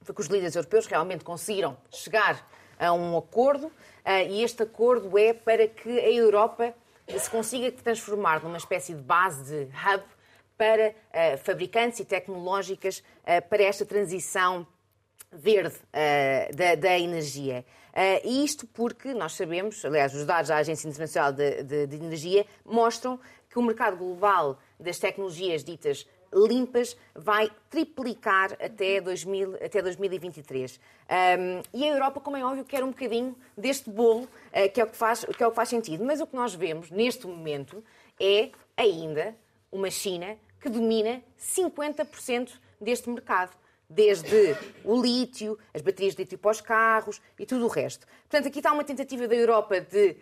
[0.00, 2.44] foi que os líderes europeus realmente conseguiram chegar
[2.78, 3.72] a um acordo, uh,
[4.28, 6.74] e este acordo é para que a Europa
[7.16, 10.04] se consiga transformar numa espécie de base de hub
[10.58, 13.02] para uh, fabricantes e tecnológicas
[13.48, 14.66] para esta transição
[15.32, 17.64] verde uh, da, da, energia.
[18.24, 22.46] E isto porque nós sabemos, aliás, os dados da Agência Internacional de, de, de Energia
[22.64, 30.78] mostram que o mercado global das tecnologias ditas limpas vai triplicar até, 2000, até 2023.
[30.78, 34.84] Um, e a Europa, como é óbvio, quer um bocadinho deste bolo, uh, que, é
[34.84, 36.04] o que, faz, que é o que faz sentido.
[36.04, 37.84] Mas o que nós vemos neste momento
[38.18, 39.36] é ainda
[39.70, 43.52] uma China que domina 50% deste mercado
[43.94, 48.06] desde o lítio, as baterias de lítio para os carros e tudo o resto.
[48.28, 50.16] Portanto, aqui está uma tentativa da Europa de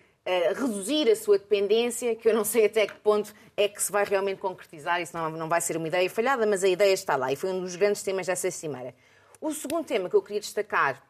[0.54, 4.04] reduzir a sua dependência, que eu não sei até que ponto é que se vai
[4.04, 7.32] realmente concretizar, isso não, não vai ser uma ideia falhada, mas a ideia está lá
[7.32, 8.94] e foi um dos grandes temas dessa cimeira.
[9.40, 11.02] O segundo tema que eu queria destacar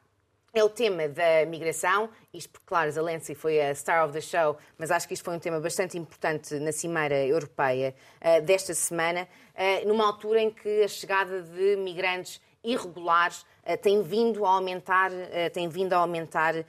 [0.52, 2.10] é o tema da migração.
[2.32, 5.34] Isto porque, claro, Zelensky foi a star of the show, mas acho que isto foi
[5.34, 10.82] um tema bastante importante na Cimeira Europeia uh, desta semana, uh, numa altura em que
[10.82, 16.54] a chegada de migrantes irregulares uh, tem vindo a aumentar, uh, tem vindo a aumentar
[16.54, 16.64] uh,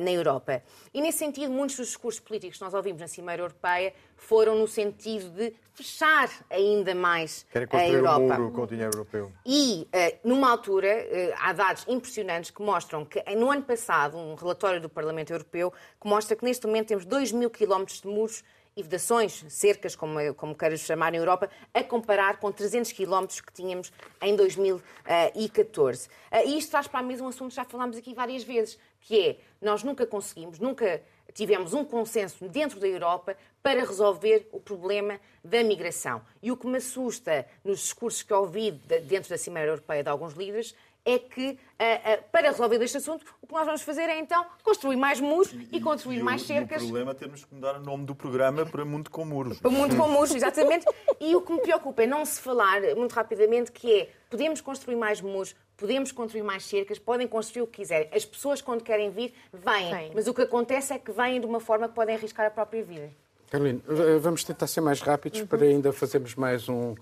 [0.00, 0.62] na Europa.
[0.92, 4.68] E nesse sentido, muitos dos discursos políticos que nós ouvimos na Cimeira Europeia foram no
[4.68, 8.40] sentido de fechar ainda mais Querem a Europa.
[8.40, 9.32] Um com o dinheiro europeu.
[9.44, 9.88] E
[10.22, 11.06] numa altura
[11.40, 16.06] há dados impressionantes que mostram que no ano passado um relatório do Parlamento Europeu que
[16.06, 18.44] mostra que neste momento temos 2 mil quilómetros de muros
[18.76, 23.52] e vedações, cercas, como, como queiras chamar, na Europa, a comparar com 300 quilómetros que
[23.52, 26.08] tínhamos em 2014.
[26.30, 28.78] Eh, e isto traz para a mesa um assunto que já falámos aqui várias vezes,
[29.00, 31.02] que é, nós nunca conseguimos, nunca
[31.34, 36.22] tivemos um consenso dentro da Europa para resolver o problema da migração.
[36.42, 40.34] E o que me assusta nos discursos que ouvi dentro da Cimeira Europeia de alguns
[40.34, 44.18] líderes é que, uh, uh, para resolver este assunto, o que nós vamos fazer é
[44.18, 46.82] então construir mais muros e, e construir e mais o, cercas.
[46.82, 49.58] o problema é termos que mudar o nome do programa para Mundo com Muros.
[49.58, 50.86] Para Mundo com Muros, exatamente.
[51.20, 54.96] E o que me preocupa é não se falar muito rapidamente que é podemos construir
[54.96, 58.08] mais muros, podemos construir mais cercas, podem construir o que quiserem.
[58.14, 59.90] As pessoas, quando querem vir, vêm.
[59.90, 60.12] Sim.
[60.14, 62.82] Mas o que acontece é que vêm de uma forma que podem arriscar a própria
[62.82, 63.10] vida.
[63.50, 63.82] Carolina,
[64.18, 65.46] vamos tentar ser mais rápidos uhum.
[65.46, 66.94] para ainda fazermos mais um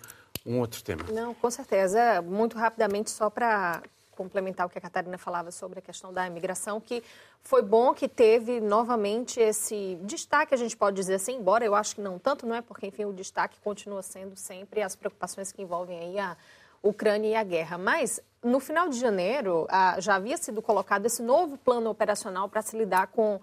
[0.45, 1.05] um outro tema.
[1.13, 2.23] Não, com certeza.
[2.23, 3.83] Muito rapidamente, só para
[4.17, 7.03] complementar o que a Catarina falava sobre a questão da imigração, que
[7.43, 11.95] foi bom que teve novamente esse destaque, a gente pode dizer assim, embora eu acho
[11.95, 12.61] que não tanto, não é?
[12.61, 16.37] Porque, enfim, o destaque continua sendo sempre as preocupações que envolvem aí a
[16.83, 17.79] Ucrânia e a guerra.
[17.79, 19.67] Mas, no final de janeiro,
[19.99, 23.41] já havia sido colocado esse novo plano operacional para se lidar com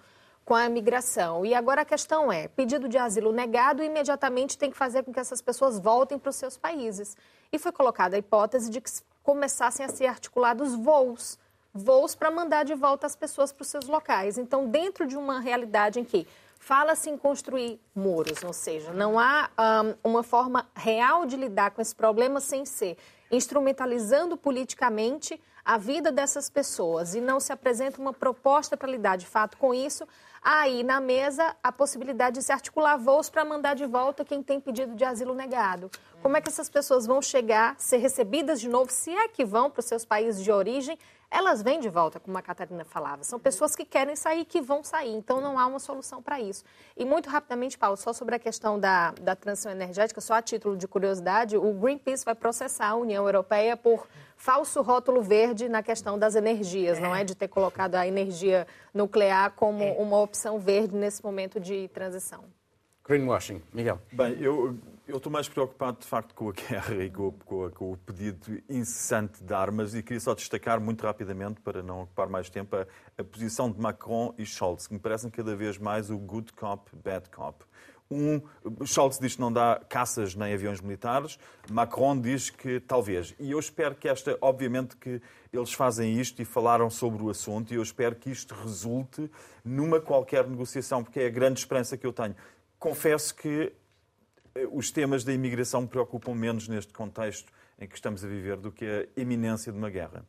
[0.47, 1.45] com a imigração.
[1.45, 5.19] E agora a questão é: pedido de asilo negado imediatamente tem que fazer com que
[5.19, 7.17] essas pessoas voltem para os seus países.
[7.51, 8.89] E foi colocada a hipótese de que
[9.21, 11.37] começassem a ser articulados voos
[11.73, 14.39] voos para mandar de volta as pessoas para os seus locais.
[14.39, 16.25] Então, dentro de uma realidade em que
[16.57, 19.47] fala-se em construir muros, ou seja, não há
[20.03, 22.97] um, uma forma real de lidar com esse problema sem ser
[23.29, 29.25] instrumentalizando politicamente a vida dessas pessoas e não se apresenta uma proposta para lidar de
[29.25, 30.07] fato com isso,
[30.49, 34.61] aí na mesa a possibilidade de se articular voos para mandar de volta quem tem
[34.61, 35.91] pedido de asilo negado.
[36.21, 39.69] Como é que essas pessoas vão chegar, ser recebidas de novo, se é que vão
[39.69, 40.97] para os seus países de origem?
[41.29, 43.25] Elas vêm de volta, como a Catarina falava.
[43.25, 45.13] São pessoas que querem sair, que vão sair.
[45.13, 46.63] Então, não há uma solução para isso.
[46.95, 50.77] E muito rapidamente, Paulo, só sobre a questão da, da transição energética, só a título
[50.77, 56.17] de curiosidade, o Greenpeace vai processar a União Europeia por falso rótulo verde na questão
[56.17, 57.01] das energias, é.
[57.01, 57.23] não é?
[57.23, 59.95] De ter colocado a energia nuclear como é.
[59.99, 62.45] uma opção verde nesse momento de transição.
[63.05, 63.61] Greenwashing.
[63.73, 63.99] Miguel.
[64.11, 67.91] Bem, eu eu estou mais preocupado, de facto, com a guerra e com, com, com,
[67.93, 72.49] o pedido incessante de armas e queria só destacar muito rapidamente, para não ocupar mais
[72.49, 72.85] tempo, a,
[73.17, 76.91] a posição de Macron e Scholz, que me parecem cada vez mais o good cop,
[76.93, 77.63] bad cop.
[78.09, 78.41] Um,
[78.85, 81.37] Scholz diz que não dá caças nem aviões militares,
[81.69, 83.35] Macron diz que talvez.
[83.39, 87.73] E eu espero que esta, obviamente que eles fazem isto e falaram sobre o assunto,
[87.73, 89.29] e eu espero que isto resulte
[89.63, 92.35] numa qualquer negociação, porque é a grande esperança que eu tenho
[92.79, 93.73] confesso que
[94.55, 98.57] eh, os temas da imigração me preocupam menos neste contexto em que estamos a viver
[98.57, 100.25] do que a iminência de uma guerra.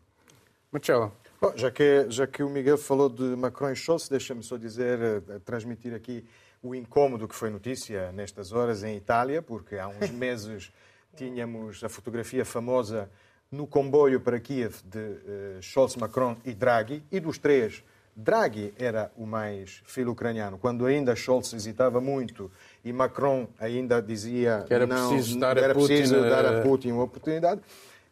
[0.71, 1.13] Marcelo.
[1.41, 4.99] Bom, já que, já que o Miguel falou de Macron e Scholz, deixa-me só dizer,
[5.01, 6.27] eh, transmitir aqui
[6.63, 10.73] o incômodo que foi notícia nestas horas em Itália, porque há uns meses
[11.17, 13.11] tínhamos a fotografia famosa
[13.51, 17.83] no comboio para Kiev de uh, Scholz, Macron e Draghi, e dos três,
[18.15, 22.51] Draghi era o mais filho ucraniano, quando ainda Scholz hesitava muito
[22.85, 26.63] e Macron ainda dizia que era não, preciso dar, era a, Putin, preciso dar a.
[26.63, 27.61] Putin uma oportunidade.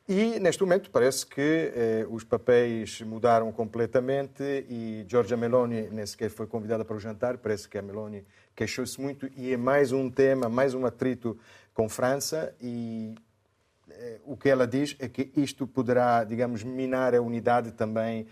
[0.08, 1.40] E neste momento parece que
[1.74, 7.38] eh, os papéis mudaram completamente e Giorgia Meloni nem sequer foi convidada para o jantar.
[7.38, 11.36] Parece que a Meloni queixou-se muito e é mais um tema, mais um atrito
[11.74, 13.16] com França e
[13.90, 18.28] eh, o que ela diz é que isto poderá, digamos, minar a unidade também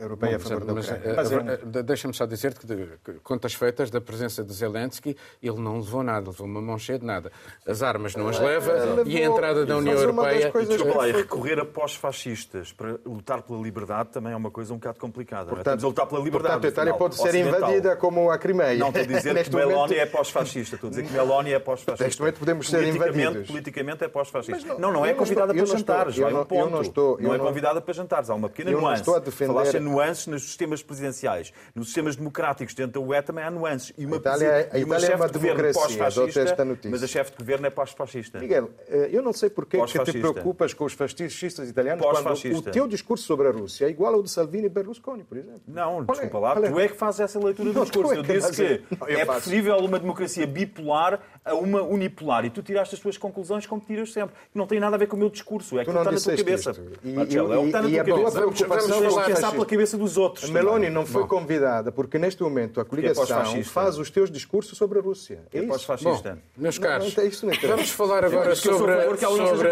[0.00, 1.14] europeia Bom, a favor mas, da Ucrânia.
[1.16, 1.82] Mas, é...
[1.82, 6.46] Deixa-me só dizer-te que, contas feitas da presença de Zelensky, ele não levou nada, levou
[6.46, 7.30] uma mão cheia de nada.
[7.66, 10.50] As armas não as leva uh, e a entrada da União Europeia...
[10.50, 14.76] Desculpa lá, e recorrer a pós-fascistas para lutar pela liberdade também é uma coisa um
[14.76, 15.46] bocado complicada.
[15.46, 16.54] Portanto, Estamos a lutar pela liberdade.
[16.54, 18.78] Portanto, a Itália pode ser invadida como a Crimeia.
[18.78, 19.92] Não, estou a dizer que Meloni momento...
[19.94, 20.76] é pós-fascista.
[20.76, 22.04] Estou a dizer que Meloni é pós-fascista.
[22.04, 23.46] Neste momento podemos ser invadidos.
[23.46, 24.68] Politicamente é pós-fascista.
[24.74, 26.16] Não, não, não é convidada para jantares.
[26.16, 27.18] Vai um ponto.
[27.20, 28.30] Não é convidada para jantares.
[28.30, 29.04] Há uma pequena nuance.
[29.30, 31.52] Falaste nuance nuances nos sistemas presidenciais.
[31.74, 33.92] Nos sistemas democráticos dentro da UE também há nuances.
[33.96, 36.90] E uma, a Itália, a Itália é uma de democracia, esta notícia.
[36.90, 38.38] Mas a chefe de governo é pós-fascista.
[38.38, 42.62] Miguel, eh, eu não sei porquê que te preocupas com os fascistas italianos quando o
[42.62, 45.62] teu discurso sobre a Rússia é igual ao de Salvini e Berlusconi, por exemplo.
[45.66, 48.14] Não, Olha, desculpa lá, tu é que fazes essa leitura do discurso.
[48.14, 52.44] Eu disse que é preferível uma democracia bipolar a uma unipolar.
[52.44, 54.34] E tu tiraste as tuas conclusões como tiras sempre.
[54.54, 55.78] Não tem nada a ver com o meu discurso.
[55.78, 56.72] É que está na tua cabeça.
[57.02, 58.40] E, é o que está na tua cabeça.
[58.40, 60.48] Vamos pensar pela cabeça dos outros.
[60.48, 61.28] A Meloni não foi Bom.
[61.28, 65.40] convidada porque neste momento a é coligação é faz os teus discursos sobre a Rússia.
[65.52, 66.38] É, é pós-fascista.
[66.56, 68.92] Meus caros, não, não vamos falar agora sobre...
[69.16, 69.68] Que ela sobre...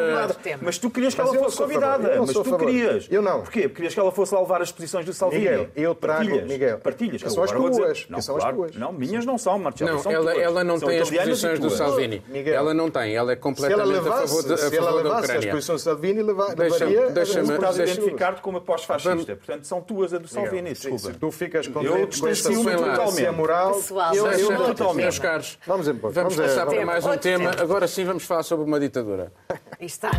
[0.61, 2.21] Mas tu querias que ela fosse convidada.
[2.21, 3.09] Mas tu querias.
[3.11, 3.43] Eu não.
[3.43, 3.63] Porquê?
[3.63, 5.43] Porque querias que ela fosse lá levar as posições do Salvini.
[5.43, 6.43] Miguel, eu trago...
[6.43, 7.21] Miguel, partilhas.
[7.33, 8.07] São as tuas.
[8.21, 8.77] São as tuas.
[8.77, 10.03] Não, minhas não são, Marcelo.
[10.03, 12.23] Não, ela não tem as posições do Salvini.
[12.47, 13.15] Ela não tem.
[13.15, 14.71] Ela é completamente a favor da Ucrânia.
[14.71, 17.11] Se ela levasse as posições do Salvini, levaria...
[17.11, 19.32] Deixa-me identificar-te como pós-fascista.
[19.37, 20.73] Portanto, são tuas a do Salvini.
[20.73, 21.13] Desculpa.
[21.13, 23.31] Tu ficas com eu distancio-me totalmente.
[23.31, 23.75] moral.
[23.75, 25.03] Pessoal, eu, eu, totalmente.
[25.03, 26.15] Meus caros, vamos embora.
[26.15, 27.51] Vamos, vamos passar para mais um tema.
[27.51, 27.63] tema.
[27.63, 29.33] Agora sim vamos falar sobre uma ditadura.
[29.81, 30.11] Está.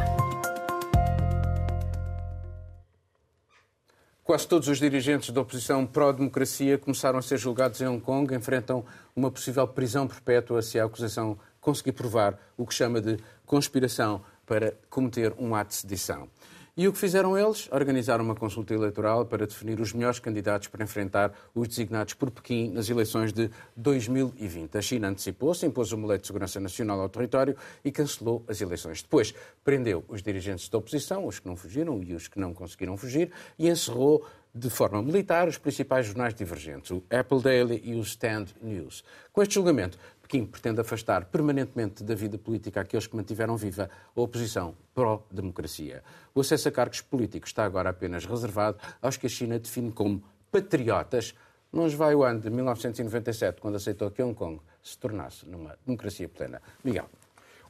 [4.24, 8.86] Quase todos os dirigentes da oposição pró-democracia começaram a ser julgados em Hong Kong, enfrentam
[9.14, 14.74] uma possível prisão perpétua se a acusação conseguir provar o que chama de conspiração para
[14.90, 16.30] cometer um ato de sedição.
[16.76, 17.70] E o que fizeram eles?
[17.72, 22.72] Organizaram uma consulta eleitoral para definir os melhores candidatos para enfrentar os designados por Pequim
[22.72, 24.76] nas eleições de 2020.
[24.76, 27.56] A China antecipou-se, impôs o mulete de segurança nacional ao território
[27.86, 29.04] e cancelou as eleições.
[29.04, 32.98] Depois prendeu os dirigentes da oposição, os que não fugiram e os que não conseguiram
[32.98, 38.02] fugir, e encerrou de forma militar os principais jornais divergentes, o Apple Daily e o
[38.02, 39.04] Stand News.
[39.32, 39.98] Com este julgamento,
[40.34, 46.04] Pequim pretende afastar permanentemente da vida política aqueles que mantiveram viva a oposição pró-democracia.
[46.34, 50.24] O acesso a cargos políticos está agora apenas reservado aos que a China define como
[50.52, 51.36] patriotas.
[51.72, 56.28] Não vai o ano de 1997, quando aceitou que Hong Kong se tornasse numa democracia
[56.28, 56.60] plena.
[56.84, 57.08] Miguel.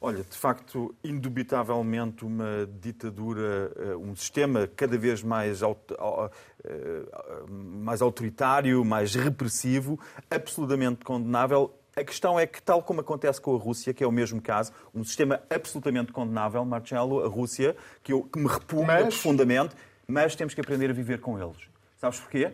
[0.00, 5.68] Olha, de facto, indubitavelmente uma ditadura, eh, um sistema cada vez mais, eh,
[7.50, 10.00] mais autoritário, mais repressivo,
[10.30, 14.12] absolutamente condenável a questão é que, tal como acontece com a Rússia, que é o
[14.12, 19.14] mesmo caso, um sistema absolutamente condenável, Marcelo, a Rússia, que, eu, que me repugna mas...
[19.14, 19.74] profundamente,
[20.06, 21.56] mas temos que aprender a viver com eles.
[21.96, 22.50] Sabes porquê?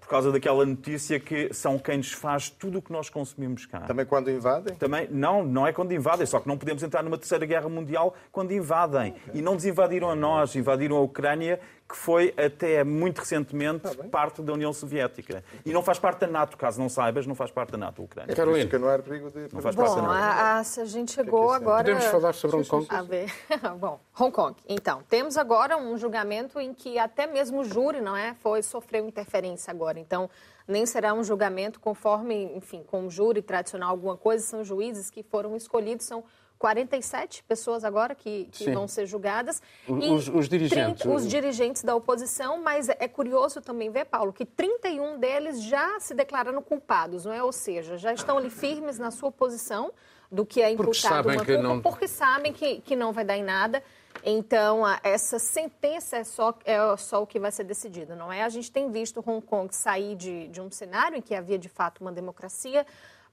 [0.00, 3.82] Por causa daquela notícia que são quem nos faz tudo o que nós consumimos cá.
[3.82, 4.74] Também quando invadem?
[4.74, 8.14] Também, não, não é quando invadem, só que não podemos entrar numa terceira guerra mundial
[8.32, 9.14] quando invadem.
[9.32, 14.08] E não nos invadiram a nós, invadiram a Ucrânia que foi até muito recentemente ah,
[14.10, 15.42] parte da União Soviética.
[15.66, 18.04] E não faz parte da NATO, caso não saibas, não faz parte da NATO, a
[18.04, 18.32] Ucrânia.
[18.32, 19.52] É Carolina, não era perigo de...
[19.52, 20.14] Não faz Bom, parte da NATO.
[20.14, 21.84] A, a, a gente chegou agora...
[21.84, 22.86] Podemos falar sobre Hong Kong?
[22.88, 23.32] A ver.
[23.78, 24.56] Bom, Hong Kong.
[24.68, 29.06] Então, temos agora um julgamento em que até mesmo o júri, não é, foi sofreu
[29.08, 29.98] interferência agora.
[29.98, 30.30] Então,
[30.68, 35.24] nem será um julgamento conforme, enfim, com o júri tradicional, alguma coisa, são juízes que
[35.24, 36.22] foram escolhidos, são
[36.60, 39.62] 47 pessoas agora que, que vão ser julgadas.
[39.88, 41.00] Os, os dirigentes.
[41.00, 45.98] 30, os dirigentes da oposição, mas é curioso também ver, Paulo, que 31 deles já
[45.98, 47.42] se declararam culpados, não é?
[47.42, 49.90] Ou seja, já estão ali firmes na sua posição
[50.30, 51.80] do que é imputado porque sabem, não...
[51.80, 53.82] porque sabem que, que não vai dar em nada.
[54.22, 58.42] Então, essa sentença é só, é só o que vai ser decidido, não é?
[58.42, 61.70] A gente tem visto Hong Kong sair de, de um cenário em que havia, de
[61.70, 62.84] fato, uma democracia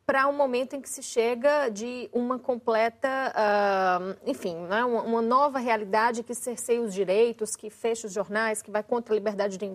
[0.07, 5.21] para um momento em que se chega de uma completa, uh, enfim, né, uma, uma,
[5.21, 9.57] nova realidade que cerceia os direitos, que fecha os jornais, que vai contra a liberdade
[9.57, 9.65] de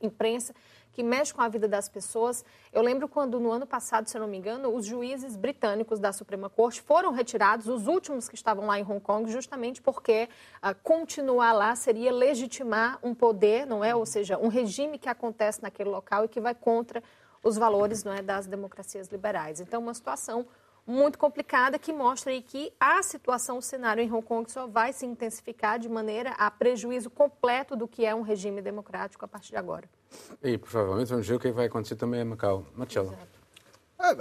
[0.00, 0.54] imprensa,
[0.92, 2.44] que mexe com a vida das pessoas.
[2.72, 6.12] Eu lembro quando, no ano passado, se eu não me engano, os juízes britânicos da
[6.12, 10.28] Suprema Corte foram retirados, os últimos que estavam lá em Hong Kong, justamente porque
[10.62, 13.92] uh, continuar lá seria legitimar um poder, não é?
[13.92, 17.02] Ou seja, um regime que acontece naquele local e que vai contra
[17.42, 19.60] os valores não é, das democracias liberais.
[19.60, 20.46] Então, uma situação
[20.86, 24.92] muito complicada que mostra aí que a situação, o cenário em Hong Kong só vai
[24.92, 29.50] se intensificar de maneira a prejuízo completo do que é um regime democrático a partir
[29.50, 29.88] de agora.
[30.42, 32.66] E provavelmente vamos ver o que vai acontecer também em Macau.
[32.74, 33.16] Marcelo.
[33.98, 34.14] Ah,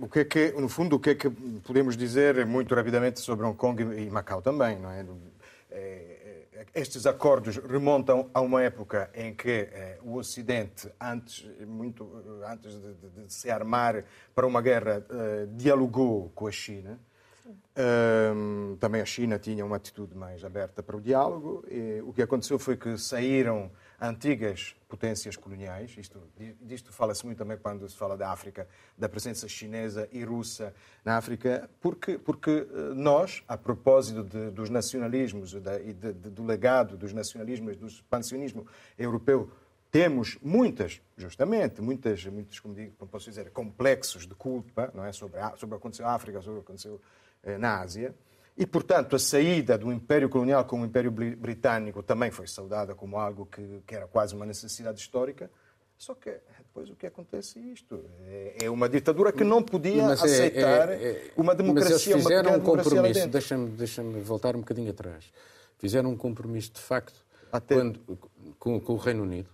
[0.00, 3.44] o que é que, no fundo, o que é que podemos dizer muito rapidamente sobre
[3.44, 5.04] Hong Kong e Macau também, não é?
[5.72, 6.13] é
[6.74, 12.72] estes acordos remontam a uma época em que eh, o Ocidente, antes, muito, eh, antes
[12.80, 14.04] de, de, de, se armar
[14.34, 16.98] para uma guerra, eh, dialogou com a China.
[17.76, 21.64] Um, também a China tinha uma atitude mais aberta para o diálogo.
[21.68, 23.70] E o que aconteceu foi que saíram
[24.00, 26.20] antigas potências coloniais, isto,
[26.60, 30.74] disto fala-se muito também quando se fala da África, da presença chinesa e russa
[31.04, 36.44] na África, porque, porque eh, nós, a propósito de, dos nacionalismos e de, de, do
[36.44, 38.66] legado dos nacionalismos, do expansionismo
[38.98, 39.50] europeu,
[39.90, 45.12] temos muitas, justamente, muitas, muitos, como, digo, como posso dizer, complexos de culpa não é?
[45.12, 47.00] sobre, a, sobre o que aconteceu na África, sobre o que aconteceu
[47.44, 48.14] eh, na Ásia.
[48.56, 53.18] E, portanto, a saída do Império Colonial com o Império Britânico também foi saudada como
[53.18, 55.50] algo que, que era quase uma necessidade histórica.
[55.98, 58.04] Só que depois o que acontece é isto.
[58.26, 61.94] É, é uma ditadura que não podia mas é, aceitar é, é, uma democracia.
[61.94, 65.32] Mas eles fizeram um compromisso, deixa-me deixa voltar um bocadinho atrás.
[65.78, 67.76] Fizeram um compromisso de facto Até...
[67.76, 68.00] quando,
[68.58, 69.48] com, com, o Reino Unido.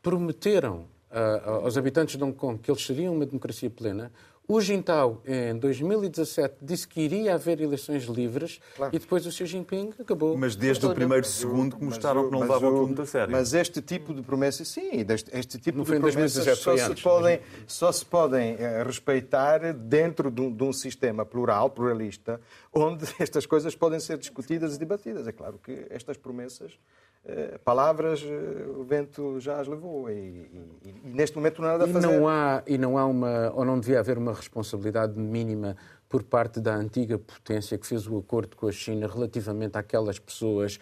[0.00, 4.12] Prometeram uh, aos habitantes de Hong Kong que eles seriam uma democracia plena.
[4.48, 8.94] O Jintao, em 2017, disse que iria haver eleições livres claro.
[8.94, 10.36] e depois o Xi Jinping acabou.
[10.36, 13.32] Mas desde o primeiro segundo que mostraram que não levavam aquilo muito a sério.
[13.32, 17.92] Mas este tipo de promessas, sim, este tipo no de promessas só, se podem, só
[17.92, 22.40] se podem uh, respeitar dentro de um, de um sistema plural, pluralista,
[22.72, 25.28] onde estas coisas podem ser discutidas e debatidas.
[25.28, 26.78] É claro que estas promessas
[27.24, 31.72] eh, palavras eh, o vento já as levou e, e, e, neste momento não há
[31.72, 32.08] nada a fazer.
[32.08, 35.76] E não há, e não há uma, ou não devia haver uma responsabilidade mínima
[36.08, 40.80] por parte da antiga potência que fez o acordo com a China relativamente àquelas pessoas,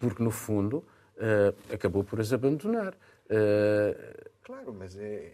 [0.00, 2.94] porque no fundo uh, acabou por as abandonar.
[4.42, 5.30] Claro, mas é,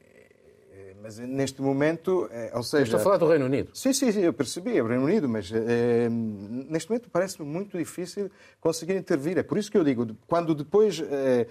[1.03, 2.85] mas neste momento, é, ou seja...
[2.85, 3.70] estou a falar do Reino Unido.
[3.74, 7.79] Sim, sim, sim eu percebi, é o Reino Unido, mas é, neste momento parece-me muito
[7.79, 9.39] difícil conseguir intervir.
[9.39, 11.47] É por isso que eu digo, quando depois é,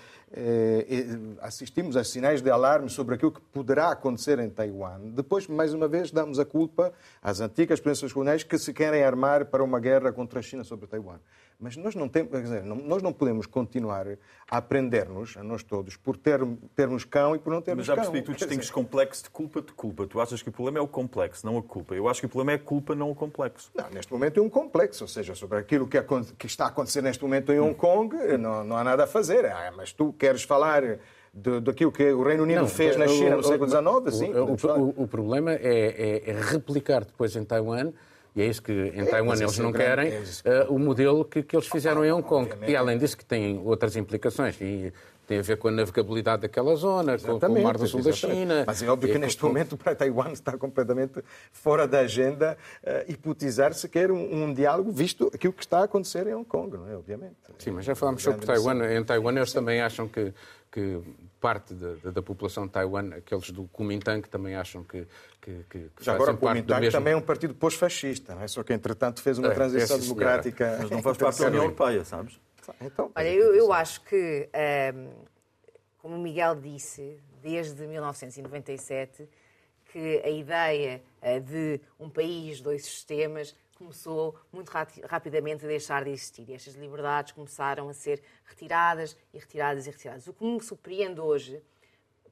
[1.41, 5.88] assistimos a sinais de alarme sobre aquilo que poderá acontecer em Taiwan, depois, mais uma
[5.88, 10.11] vez, damos a culpa às antigas potências coloniais que se querem armar para uma guerra
[10.11, 11.19] contra a China sobre Taiwan.
[11.59, 14.05] Mas nós não, temos, dizer, nós não podemos continuar
[14.49, 16.39] a aprender-nos, a nós todos, por ter,
[16.75, 17.95] termos cão e por não termos cão.
[17.95, 20.05] Mas já percebi que tu distingues complexo de culpa de culpa.
[20.05, 21.95] Tu achas que o problema é o complexo, não a culpa.
[21.95, 23.71] Eu acho que o problema é a culpa, não o complexo.
[23.73, 25.03] Não, neste momento é um complexo.
[25.03, 25.97] Ou seja, sobre aquilo que,
[26.38, 29.47] que está a acontecer neste momento em Hong Kong, não, não há nada a fazer.
[29.47, 30.99] Ah, mas tu queres falar
[31.61, 34.34] daquilo que o Reino Unido não, fez na China no século XIX, sim.
[34.34, 35.59] O, o, o, problema é,
[36.26, 37.91] é, é, replicar depois em Taiwan
[38.36, 40.13] e é isso que em é, Taiwan eles não querem,
[40.45, 42.49] é uh, o modelo que, que eles fizeram em Hong Kong.
[42.68, 44.61] E além disso que tem outras implicações.
[44.61, 44.93] E
[45.28, 48.13] tem a ver com a navegabilidade daquela zona, com, com, o Mar do Sul da
[48.13, 48.63] China.
[48.65, 49.47] Mas é óbvio que neste com...
[49.47, 51.21] momento para Taiwan está completamente
[51.51, 56.25] fora da agenda uh, hipotizar sequer um, um, diálogo, visto aquilo que está a acontecer
[56.28, 56.95] em Hong Kong, não é?
[56.95, 57.36] Obviamente.
[57.59, 58.86] Sim, mas já falámos sobre Taiwan.
[58.89, 60.34] Em Taiwan eles também acham que,
[60.71, 61.01] que
[61.41, 65.05] parte da, da, população de Taiwan, aqueles do Kuomintang, também acham que,
[65.41, 66.97] que, que Já agora, o Kuomintang mesmo...
[66.97, 68.47] também é um partido pós-fascista, não é?
[68.47, 70.78] Só que, entretanto, fez uma é, transição democrática.
[70.80, 72.39] Mas não faz parte da União Europeia, sabes?
[72.82, 74.49] Então, Olha, eu, eu acho que,
[74.93, 75.11] um,
[75.99, 79.28] como o Miguel disse, desde 1997,
[79.91, 84.72] que a ideia uh, de um país, dois sistemas, começou muito
[85.05, 86.49] rapidamente a deixar de existir.
[86.49, 90.28] E estas liberdades começaram a ser retiradas e retiradas e retiradas.
[90.28, 91.61] O que me surpreende hoje,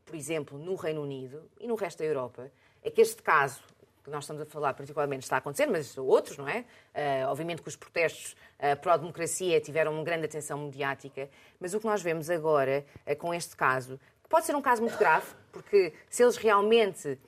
[0.03, 3.61] por exemplo, no Reino Unido e no resto da Europa, é que este caso
[4.05, 6.59] que nós estamos a falar particularmente está a acontecer, mas outros, não é?
[6.93, 11.27] Uh, obviamente que os protestos uh, pró-democracia tiveram uma grande atenção mediática,
[11.59, 13.99] mas o que nós vemos agora uh, com este caso,
[14.29, 17.19] pode ser um caso muito grave, porque se eles realmente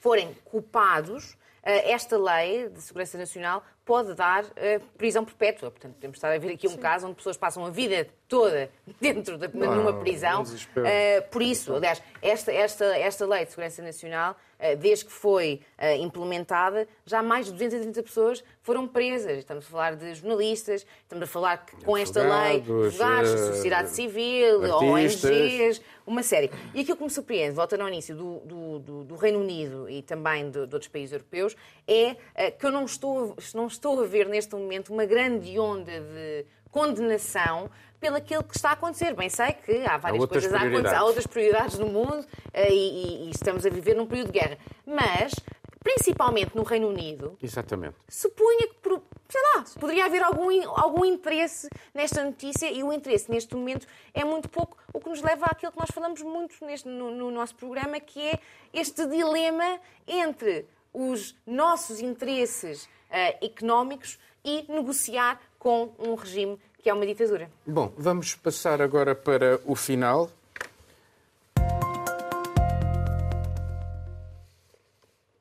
[0.00, 1.36] forem culpados,
[1.66, 5.70] esta lei de segurança nacional pode dar uh, prisão perpétua.
[5.70, 6.78] Portanto, podemos estar a ver aqui um Sim.
[6.78, 10.42] caso onde pessoas passam a vida toda dentro de numa prisão.
[10.42, 14.36] Uh, por isso, aliás, esta, esta, esta lei de segurança nacional,
[14.78, 15.60] desde que foi
[16.00, 19.38] implementada, já mais de 230 pessoas foram presas.
[19.38, 24.64] Estamos a falar de jornalistas, estamos a falar que com esta lei, advogados, sociedade civil,
[24.64, 25.30] artistas.
[25.30, 26.50] ONGs, uma série.
[26.74, 30.02] E aquilo que me surpreende, volta ao início do, do, do, do Reino Unido e
[30.02, 31.56] também de, de, outros países europeus,
[31.86, 32.16] é
[32.50, 37.70] que eu não estou, não estou a ver neste momento uma grande onda de condenação
[38.04, 39.14] pelo aquilo que está a acontecer.
[39.14, 42.70] Bem, sei que há várias há coisas a acontecer, há outras prioridades no mundo eh,
[42.70, 44.58] e, e, e, estamos a viver num período de guerra.
[44.84, 45.34] Mas,
[45.82, 47.96] principalmente no Reino Unido, Exatamente.
[48.06, 53.54] supunha que, sei lá, poderia haver algum, algum interesse nesta notícia e o interesse neste
[53.54, 57.10] momento é muito pouco, o que nos leva àquilo que nós falamos muito neste, no,
[57.10, 58.38] no nosso programa, que é
[58.74, 66.92] este dilema entre os nossos interesses uh, económicos e negociar com um regime que é
[66.92, 67.50] uma ditadura.
[67.66, 70.30] Bom, vamos passar agora para o final.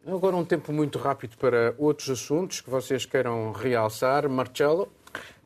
[0.07, 4.29] Agora um tempo muito rápido para outros assuntos que vocês queiram realçar.
[4.29, 4.89] Marcelo?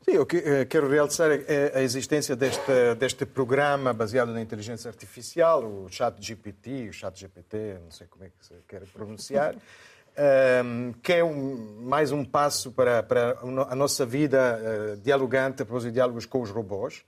[0.03, 1.31] Sim, eu eh, quero realçar
[1.73, 7.79] a existência deste, deste programa baseado na inteligência artificial, o Chat GPT, o Chat GPT,
[7.83, 9.55] não sei como é que se quer pronunciar,
[10.17, 13.37] um, que é um, mais um passo para, para
[13.69, 17.03] a nossa vida uh, dialogante, para os diálogos com os robôs.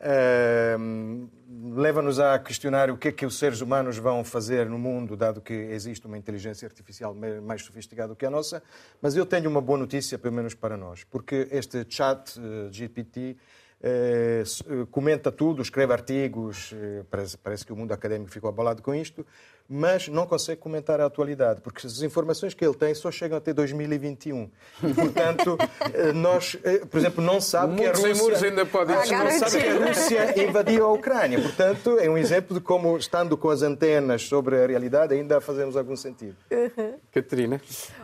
[0.00, 1.28] Uh,
[1.74, 5.40] Leva-nos a questionar o que é que os seres humanos vão fazer no mundo, dado
[5.42, 8.62] que existe uma inteligência artificial mais sofisticada do que a nossa.
[9.02, 13.36] Mas eu tenho uma boa notícia, pelo menos para nós, porque este chat uh, GPT
[13.82, 14.44] eh,
[14.90, 16.74] comenta tudo, escreve artigos,
[17.10, 19.26] parece, parece que o mundo académico ficou abalado com isto,
[19.72, 23.52] mas não consegue comentar a atualidade, porque as informações que ele tem só chegam até
[23.52, 24.50] 2021.
[24.96, 25.56] Portanto,
[25.94, 28.48] eh, nós, eh, por exemplo, não sabe que a Rússia...
[28.48, 31.40] ainda podem não sabe que a Rússia invadiu a Ucrânia.
[31.40, 35.76] Portanto, é um exemplo de como, estando com as antenas sobre a realidade, ainda fazemos
[35.76, 36.36] algum sentido.
[36.50, 36.98] Uhum.
[37.12, 37.60] Catarina?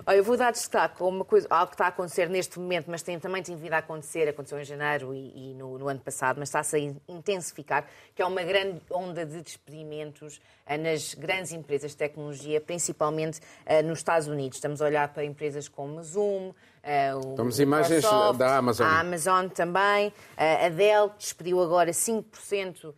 [0.07, 2.87] Olha, eu vou dar destaque a uma coisa, algo que está a acontecer neste momento,
[2.89, 5.99] mas tem, também tem vindo a acontecer, aconteceu em janeiro e, e no, no, ano
[5.99, 11.56] passado, mas está-se a intensificar, que é uma grande onda de despedimentos eh, nas grandes
[11.57, 14.59] empresas de tecnologia, principalmente uh, nos Estados Unidos.
[14.59, 18.05] Estamos a olhar para empresas como a Zoom, uh, Temos imagens
[18.37, 18.87] da Amazon.
[18.87, 20.09] A Amazon também.
[20.09, 22.95] Uh, a Dell despediu agora 5%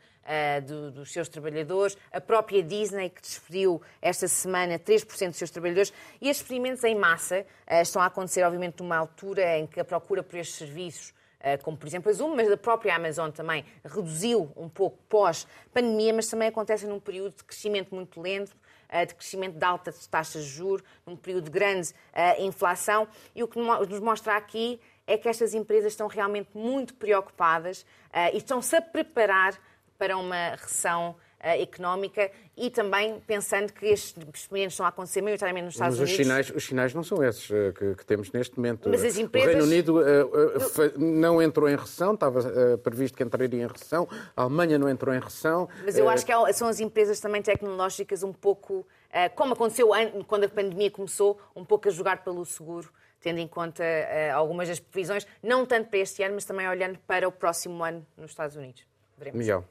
[0.67, 1.97] do, dos seus trabalhadores.
[2.13, 5.91] A própria Disney, que despediu esta semana 3% dos seus trabalhadores.
[6.21, 7.47] E estes experimentos em massa
[7.81, 11.18] estão a acontecer, obviamente, numa altura em que a procura por estes serviços eh,
[11.63, 16.27] como por exemplo a Zoom, mas a própria Amazon também reduziu um pouco pós-pandemia, mas
[16.27, 18.57] também acontece num período de crescimento muito lento,
[18.89, 23.07] eh, de crescimento de altas taxas de juros, num período de grande uh, inflação.
[23.35, 27.87] E o que nos mostra aqui é que estas empresas estão realmente muito preocupadas
[28.33, 29.59] e estão-se a preparar
[29.97, 35.75] para uma recessão económica e também pensando que estes experimentos estão a acontecer maioritariamente nos
[35.75, 36.27] Estados Mas Unidos.
[36.27, 38.89] Mas os sinais, os sinais não são esses uh, que, que, temos neste momento.
[38.89, 39.49] Mas as empresas...
[39.49, 44.43] O Reino Unido uh, não entrou em recessão, estava previsto que entraria em recessão, a
[44.43, 45.69] Alemanha não entrou em recessão.
[45.85, 48.87] Mas eu acho que são as empresas também tecnológicas um pouco,
[49.35, 49.91] como aconteceu
[50.27, 54.69] quando a pandemia começou, um pouco a jogar pelo seguro tendo em conta uh, algumas
[54.69, 58.31] das previsões, não tanto para este ano, mas também olhando para o próximo ano nos
[58.31, 58.87] Estados Unidos.
[59.17, 59.39] Veremos.
[59.39, 59.65] Miguel.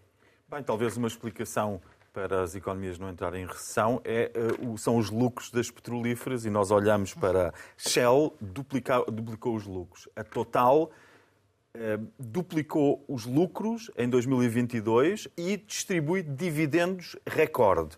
[0.49, 1.81] Bem, talvez uma explicação
[2.13, 4.31] para as economias não entrarem em recessão é,
[4.61, 10.07] uh, são os lucros das petrolíferas e nós olhamos para Shell, duplica, duplicou os lucros.
[10.15, 17.97] A Total uh, duplicou os lucros em 2022 e distribui dividendos recorde.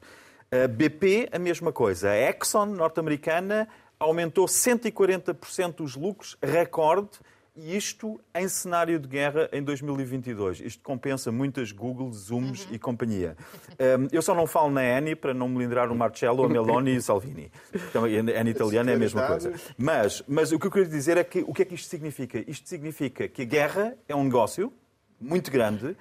[0.52, 2.10] A BP, a mesma coisa.
[2.10, 3.68] A Exxon, norte-americana,
[4.00, 7.12] aumentou 140% os lucros recorde
[7.60, 10.62] e isto em cenário de guerra em 2022.
[10.62, 12.74] Isto compensa muitas Google, Zooms uhum.
[12.74, 13.36] e companhia.
[13.72, 16.94] Um, eu só não falo na Annie para não me lindrar o Marcello, a Meloni
[16.94, 17.52] e o Salvini.
[17.74, 19.54] Então, a Annie italiana é a mesma coisa.
[19.78, 22.44] Mas, mas o que eu queria dizer é que o que é que isto significa?
[22.50, 24.72] Isto significa que a guerra é um negócio
[25.20, 25.98] muito grande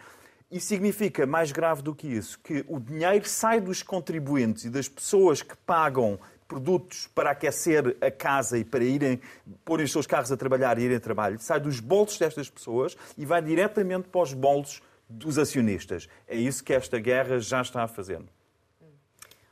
[0.51, 4.89] e significa, mais grave do que isso, que o dinheiro sai dos contribuintes e das
[4.89, 6.19] pessoas que pagam
[6.49, 9.21] produtos para aquecer a casa e para irem
[9.65, 12.97] pôr os seus carros a trabalhar e irem a trabalho, sai dos bolsos destas pessoas
[13.19, 16.09] e vai diretamente para os bolsos dos acionistas.
[16.27, 18.27] É isso que esta guerra já está fazendo.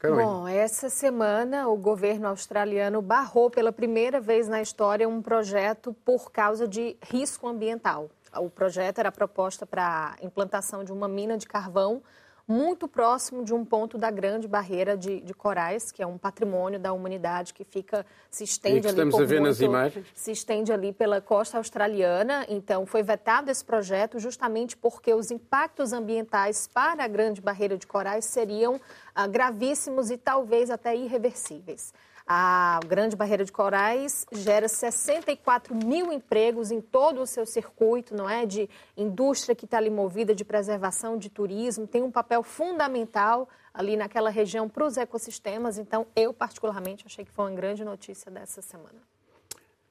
[0.03, 6.31] Bom, essa semana o governo australiano barrou pela primeira vez na história um projeto por
[6.31, 8.09] causa de risco ambiental.
[8.37, 12.03] O projeto era proposta para a implantação de uma mina de carvão
[12.49, 16.79] muito próximo de um ponto da grande barreira de, de corais, que é um patrimônio
[16.79, 20.07] da humanidade que fica se estende que ali estamos a ver muito, nas imagens.
[20.15, 22.47] se estende ali pela costa australiana.
[22.49, 27.87] Então foi vetado esse projeto justamente porque os impactos ambientais para a grande barreira de
[27.87, 28.81] corais seriam
[29.15, 31.93] ah, gravíssimos e talvez até irreversíveis.
[32.27, 38.29] A Grande Barreira de Corais gera 64 mil empregos em todo o seu circuito, não
[38.29, 38.45] é?
[38.45, 43.97] De indústria que está ali movida, de preservação, de turismo, tem um papel fundamental ali
[43.97, 45.79] naquela região para os ecossistemas.
[45.79, 49.01] Então, eu particularmente achei que foi uma grande notícia dessa semana.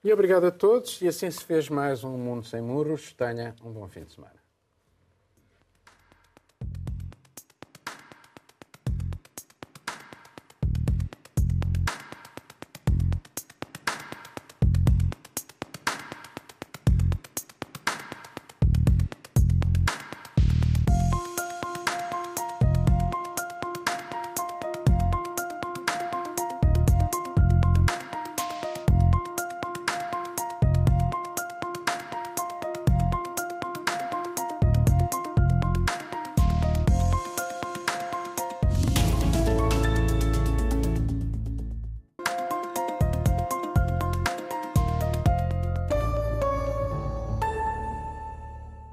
[0.03, 1.01] E obrigado a todos.
[1.01, 3.13] E assim se fez mais um Mundo Sem Muros.
[3.13, 4.44] Tenha um bom fim de semana.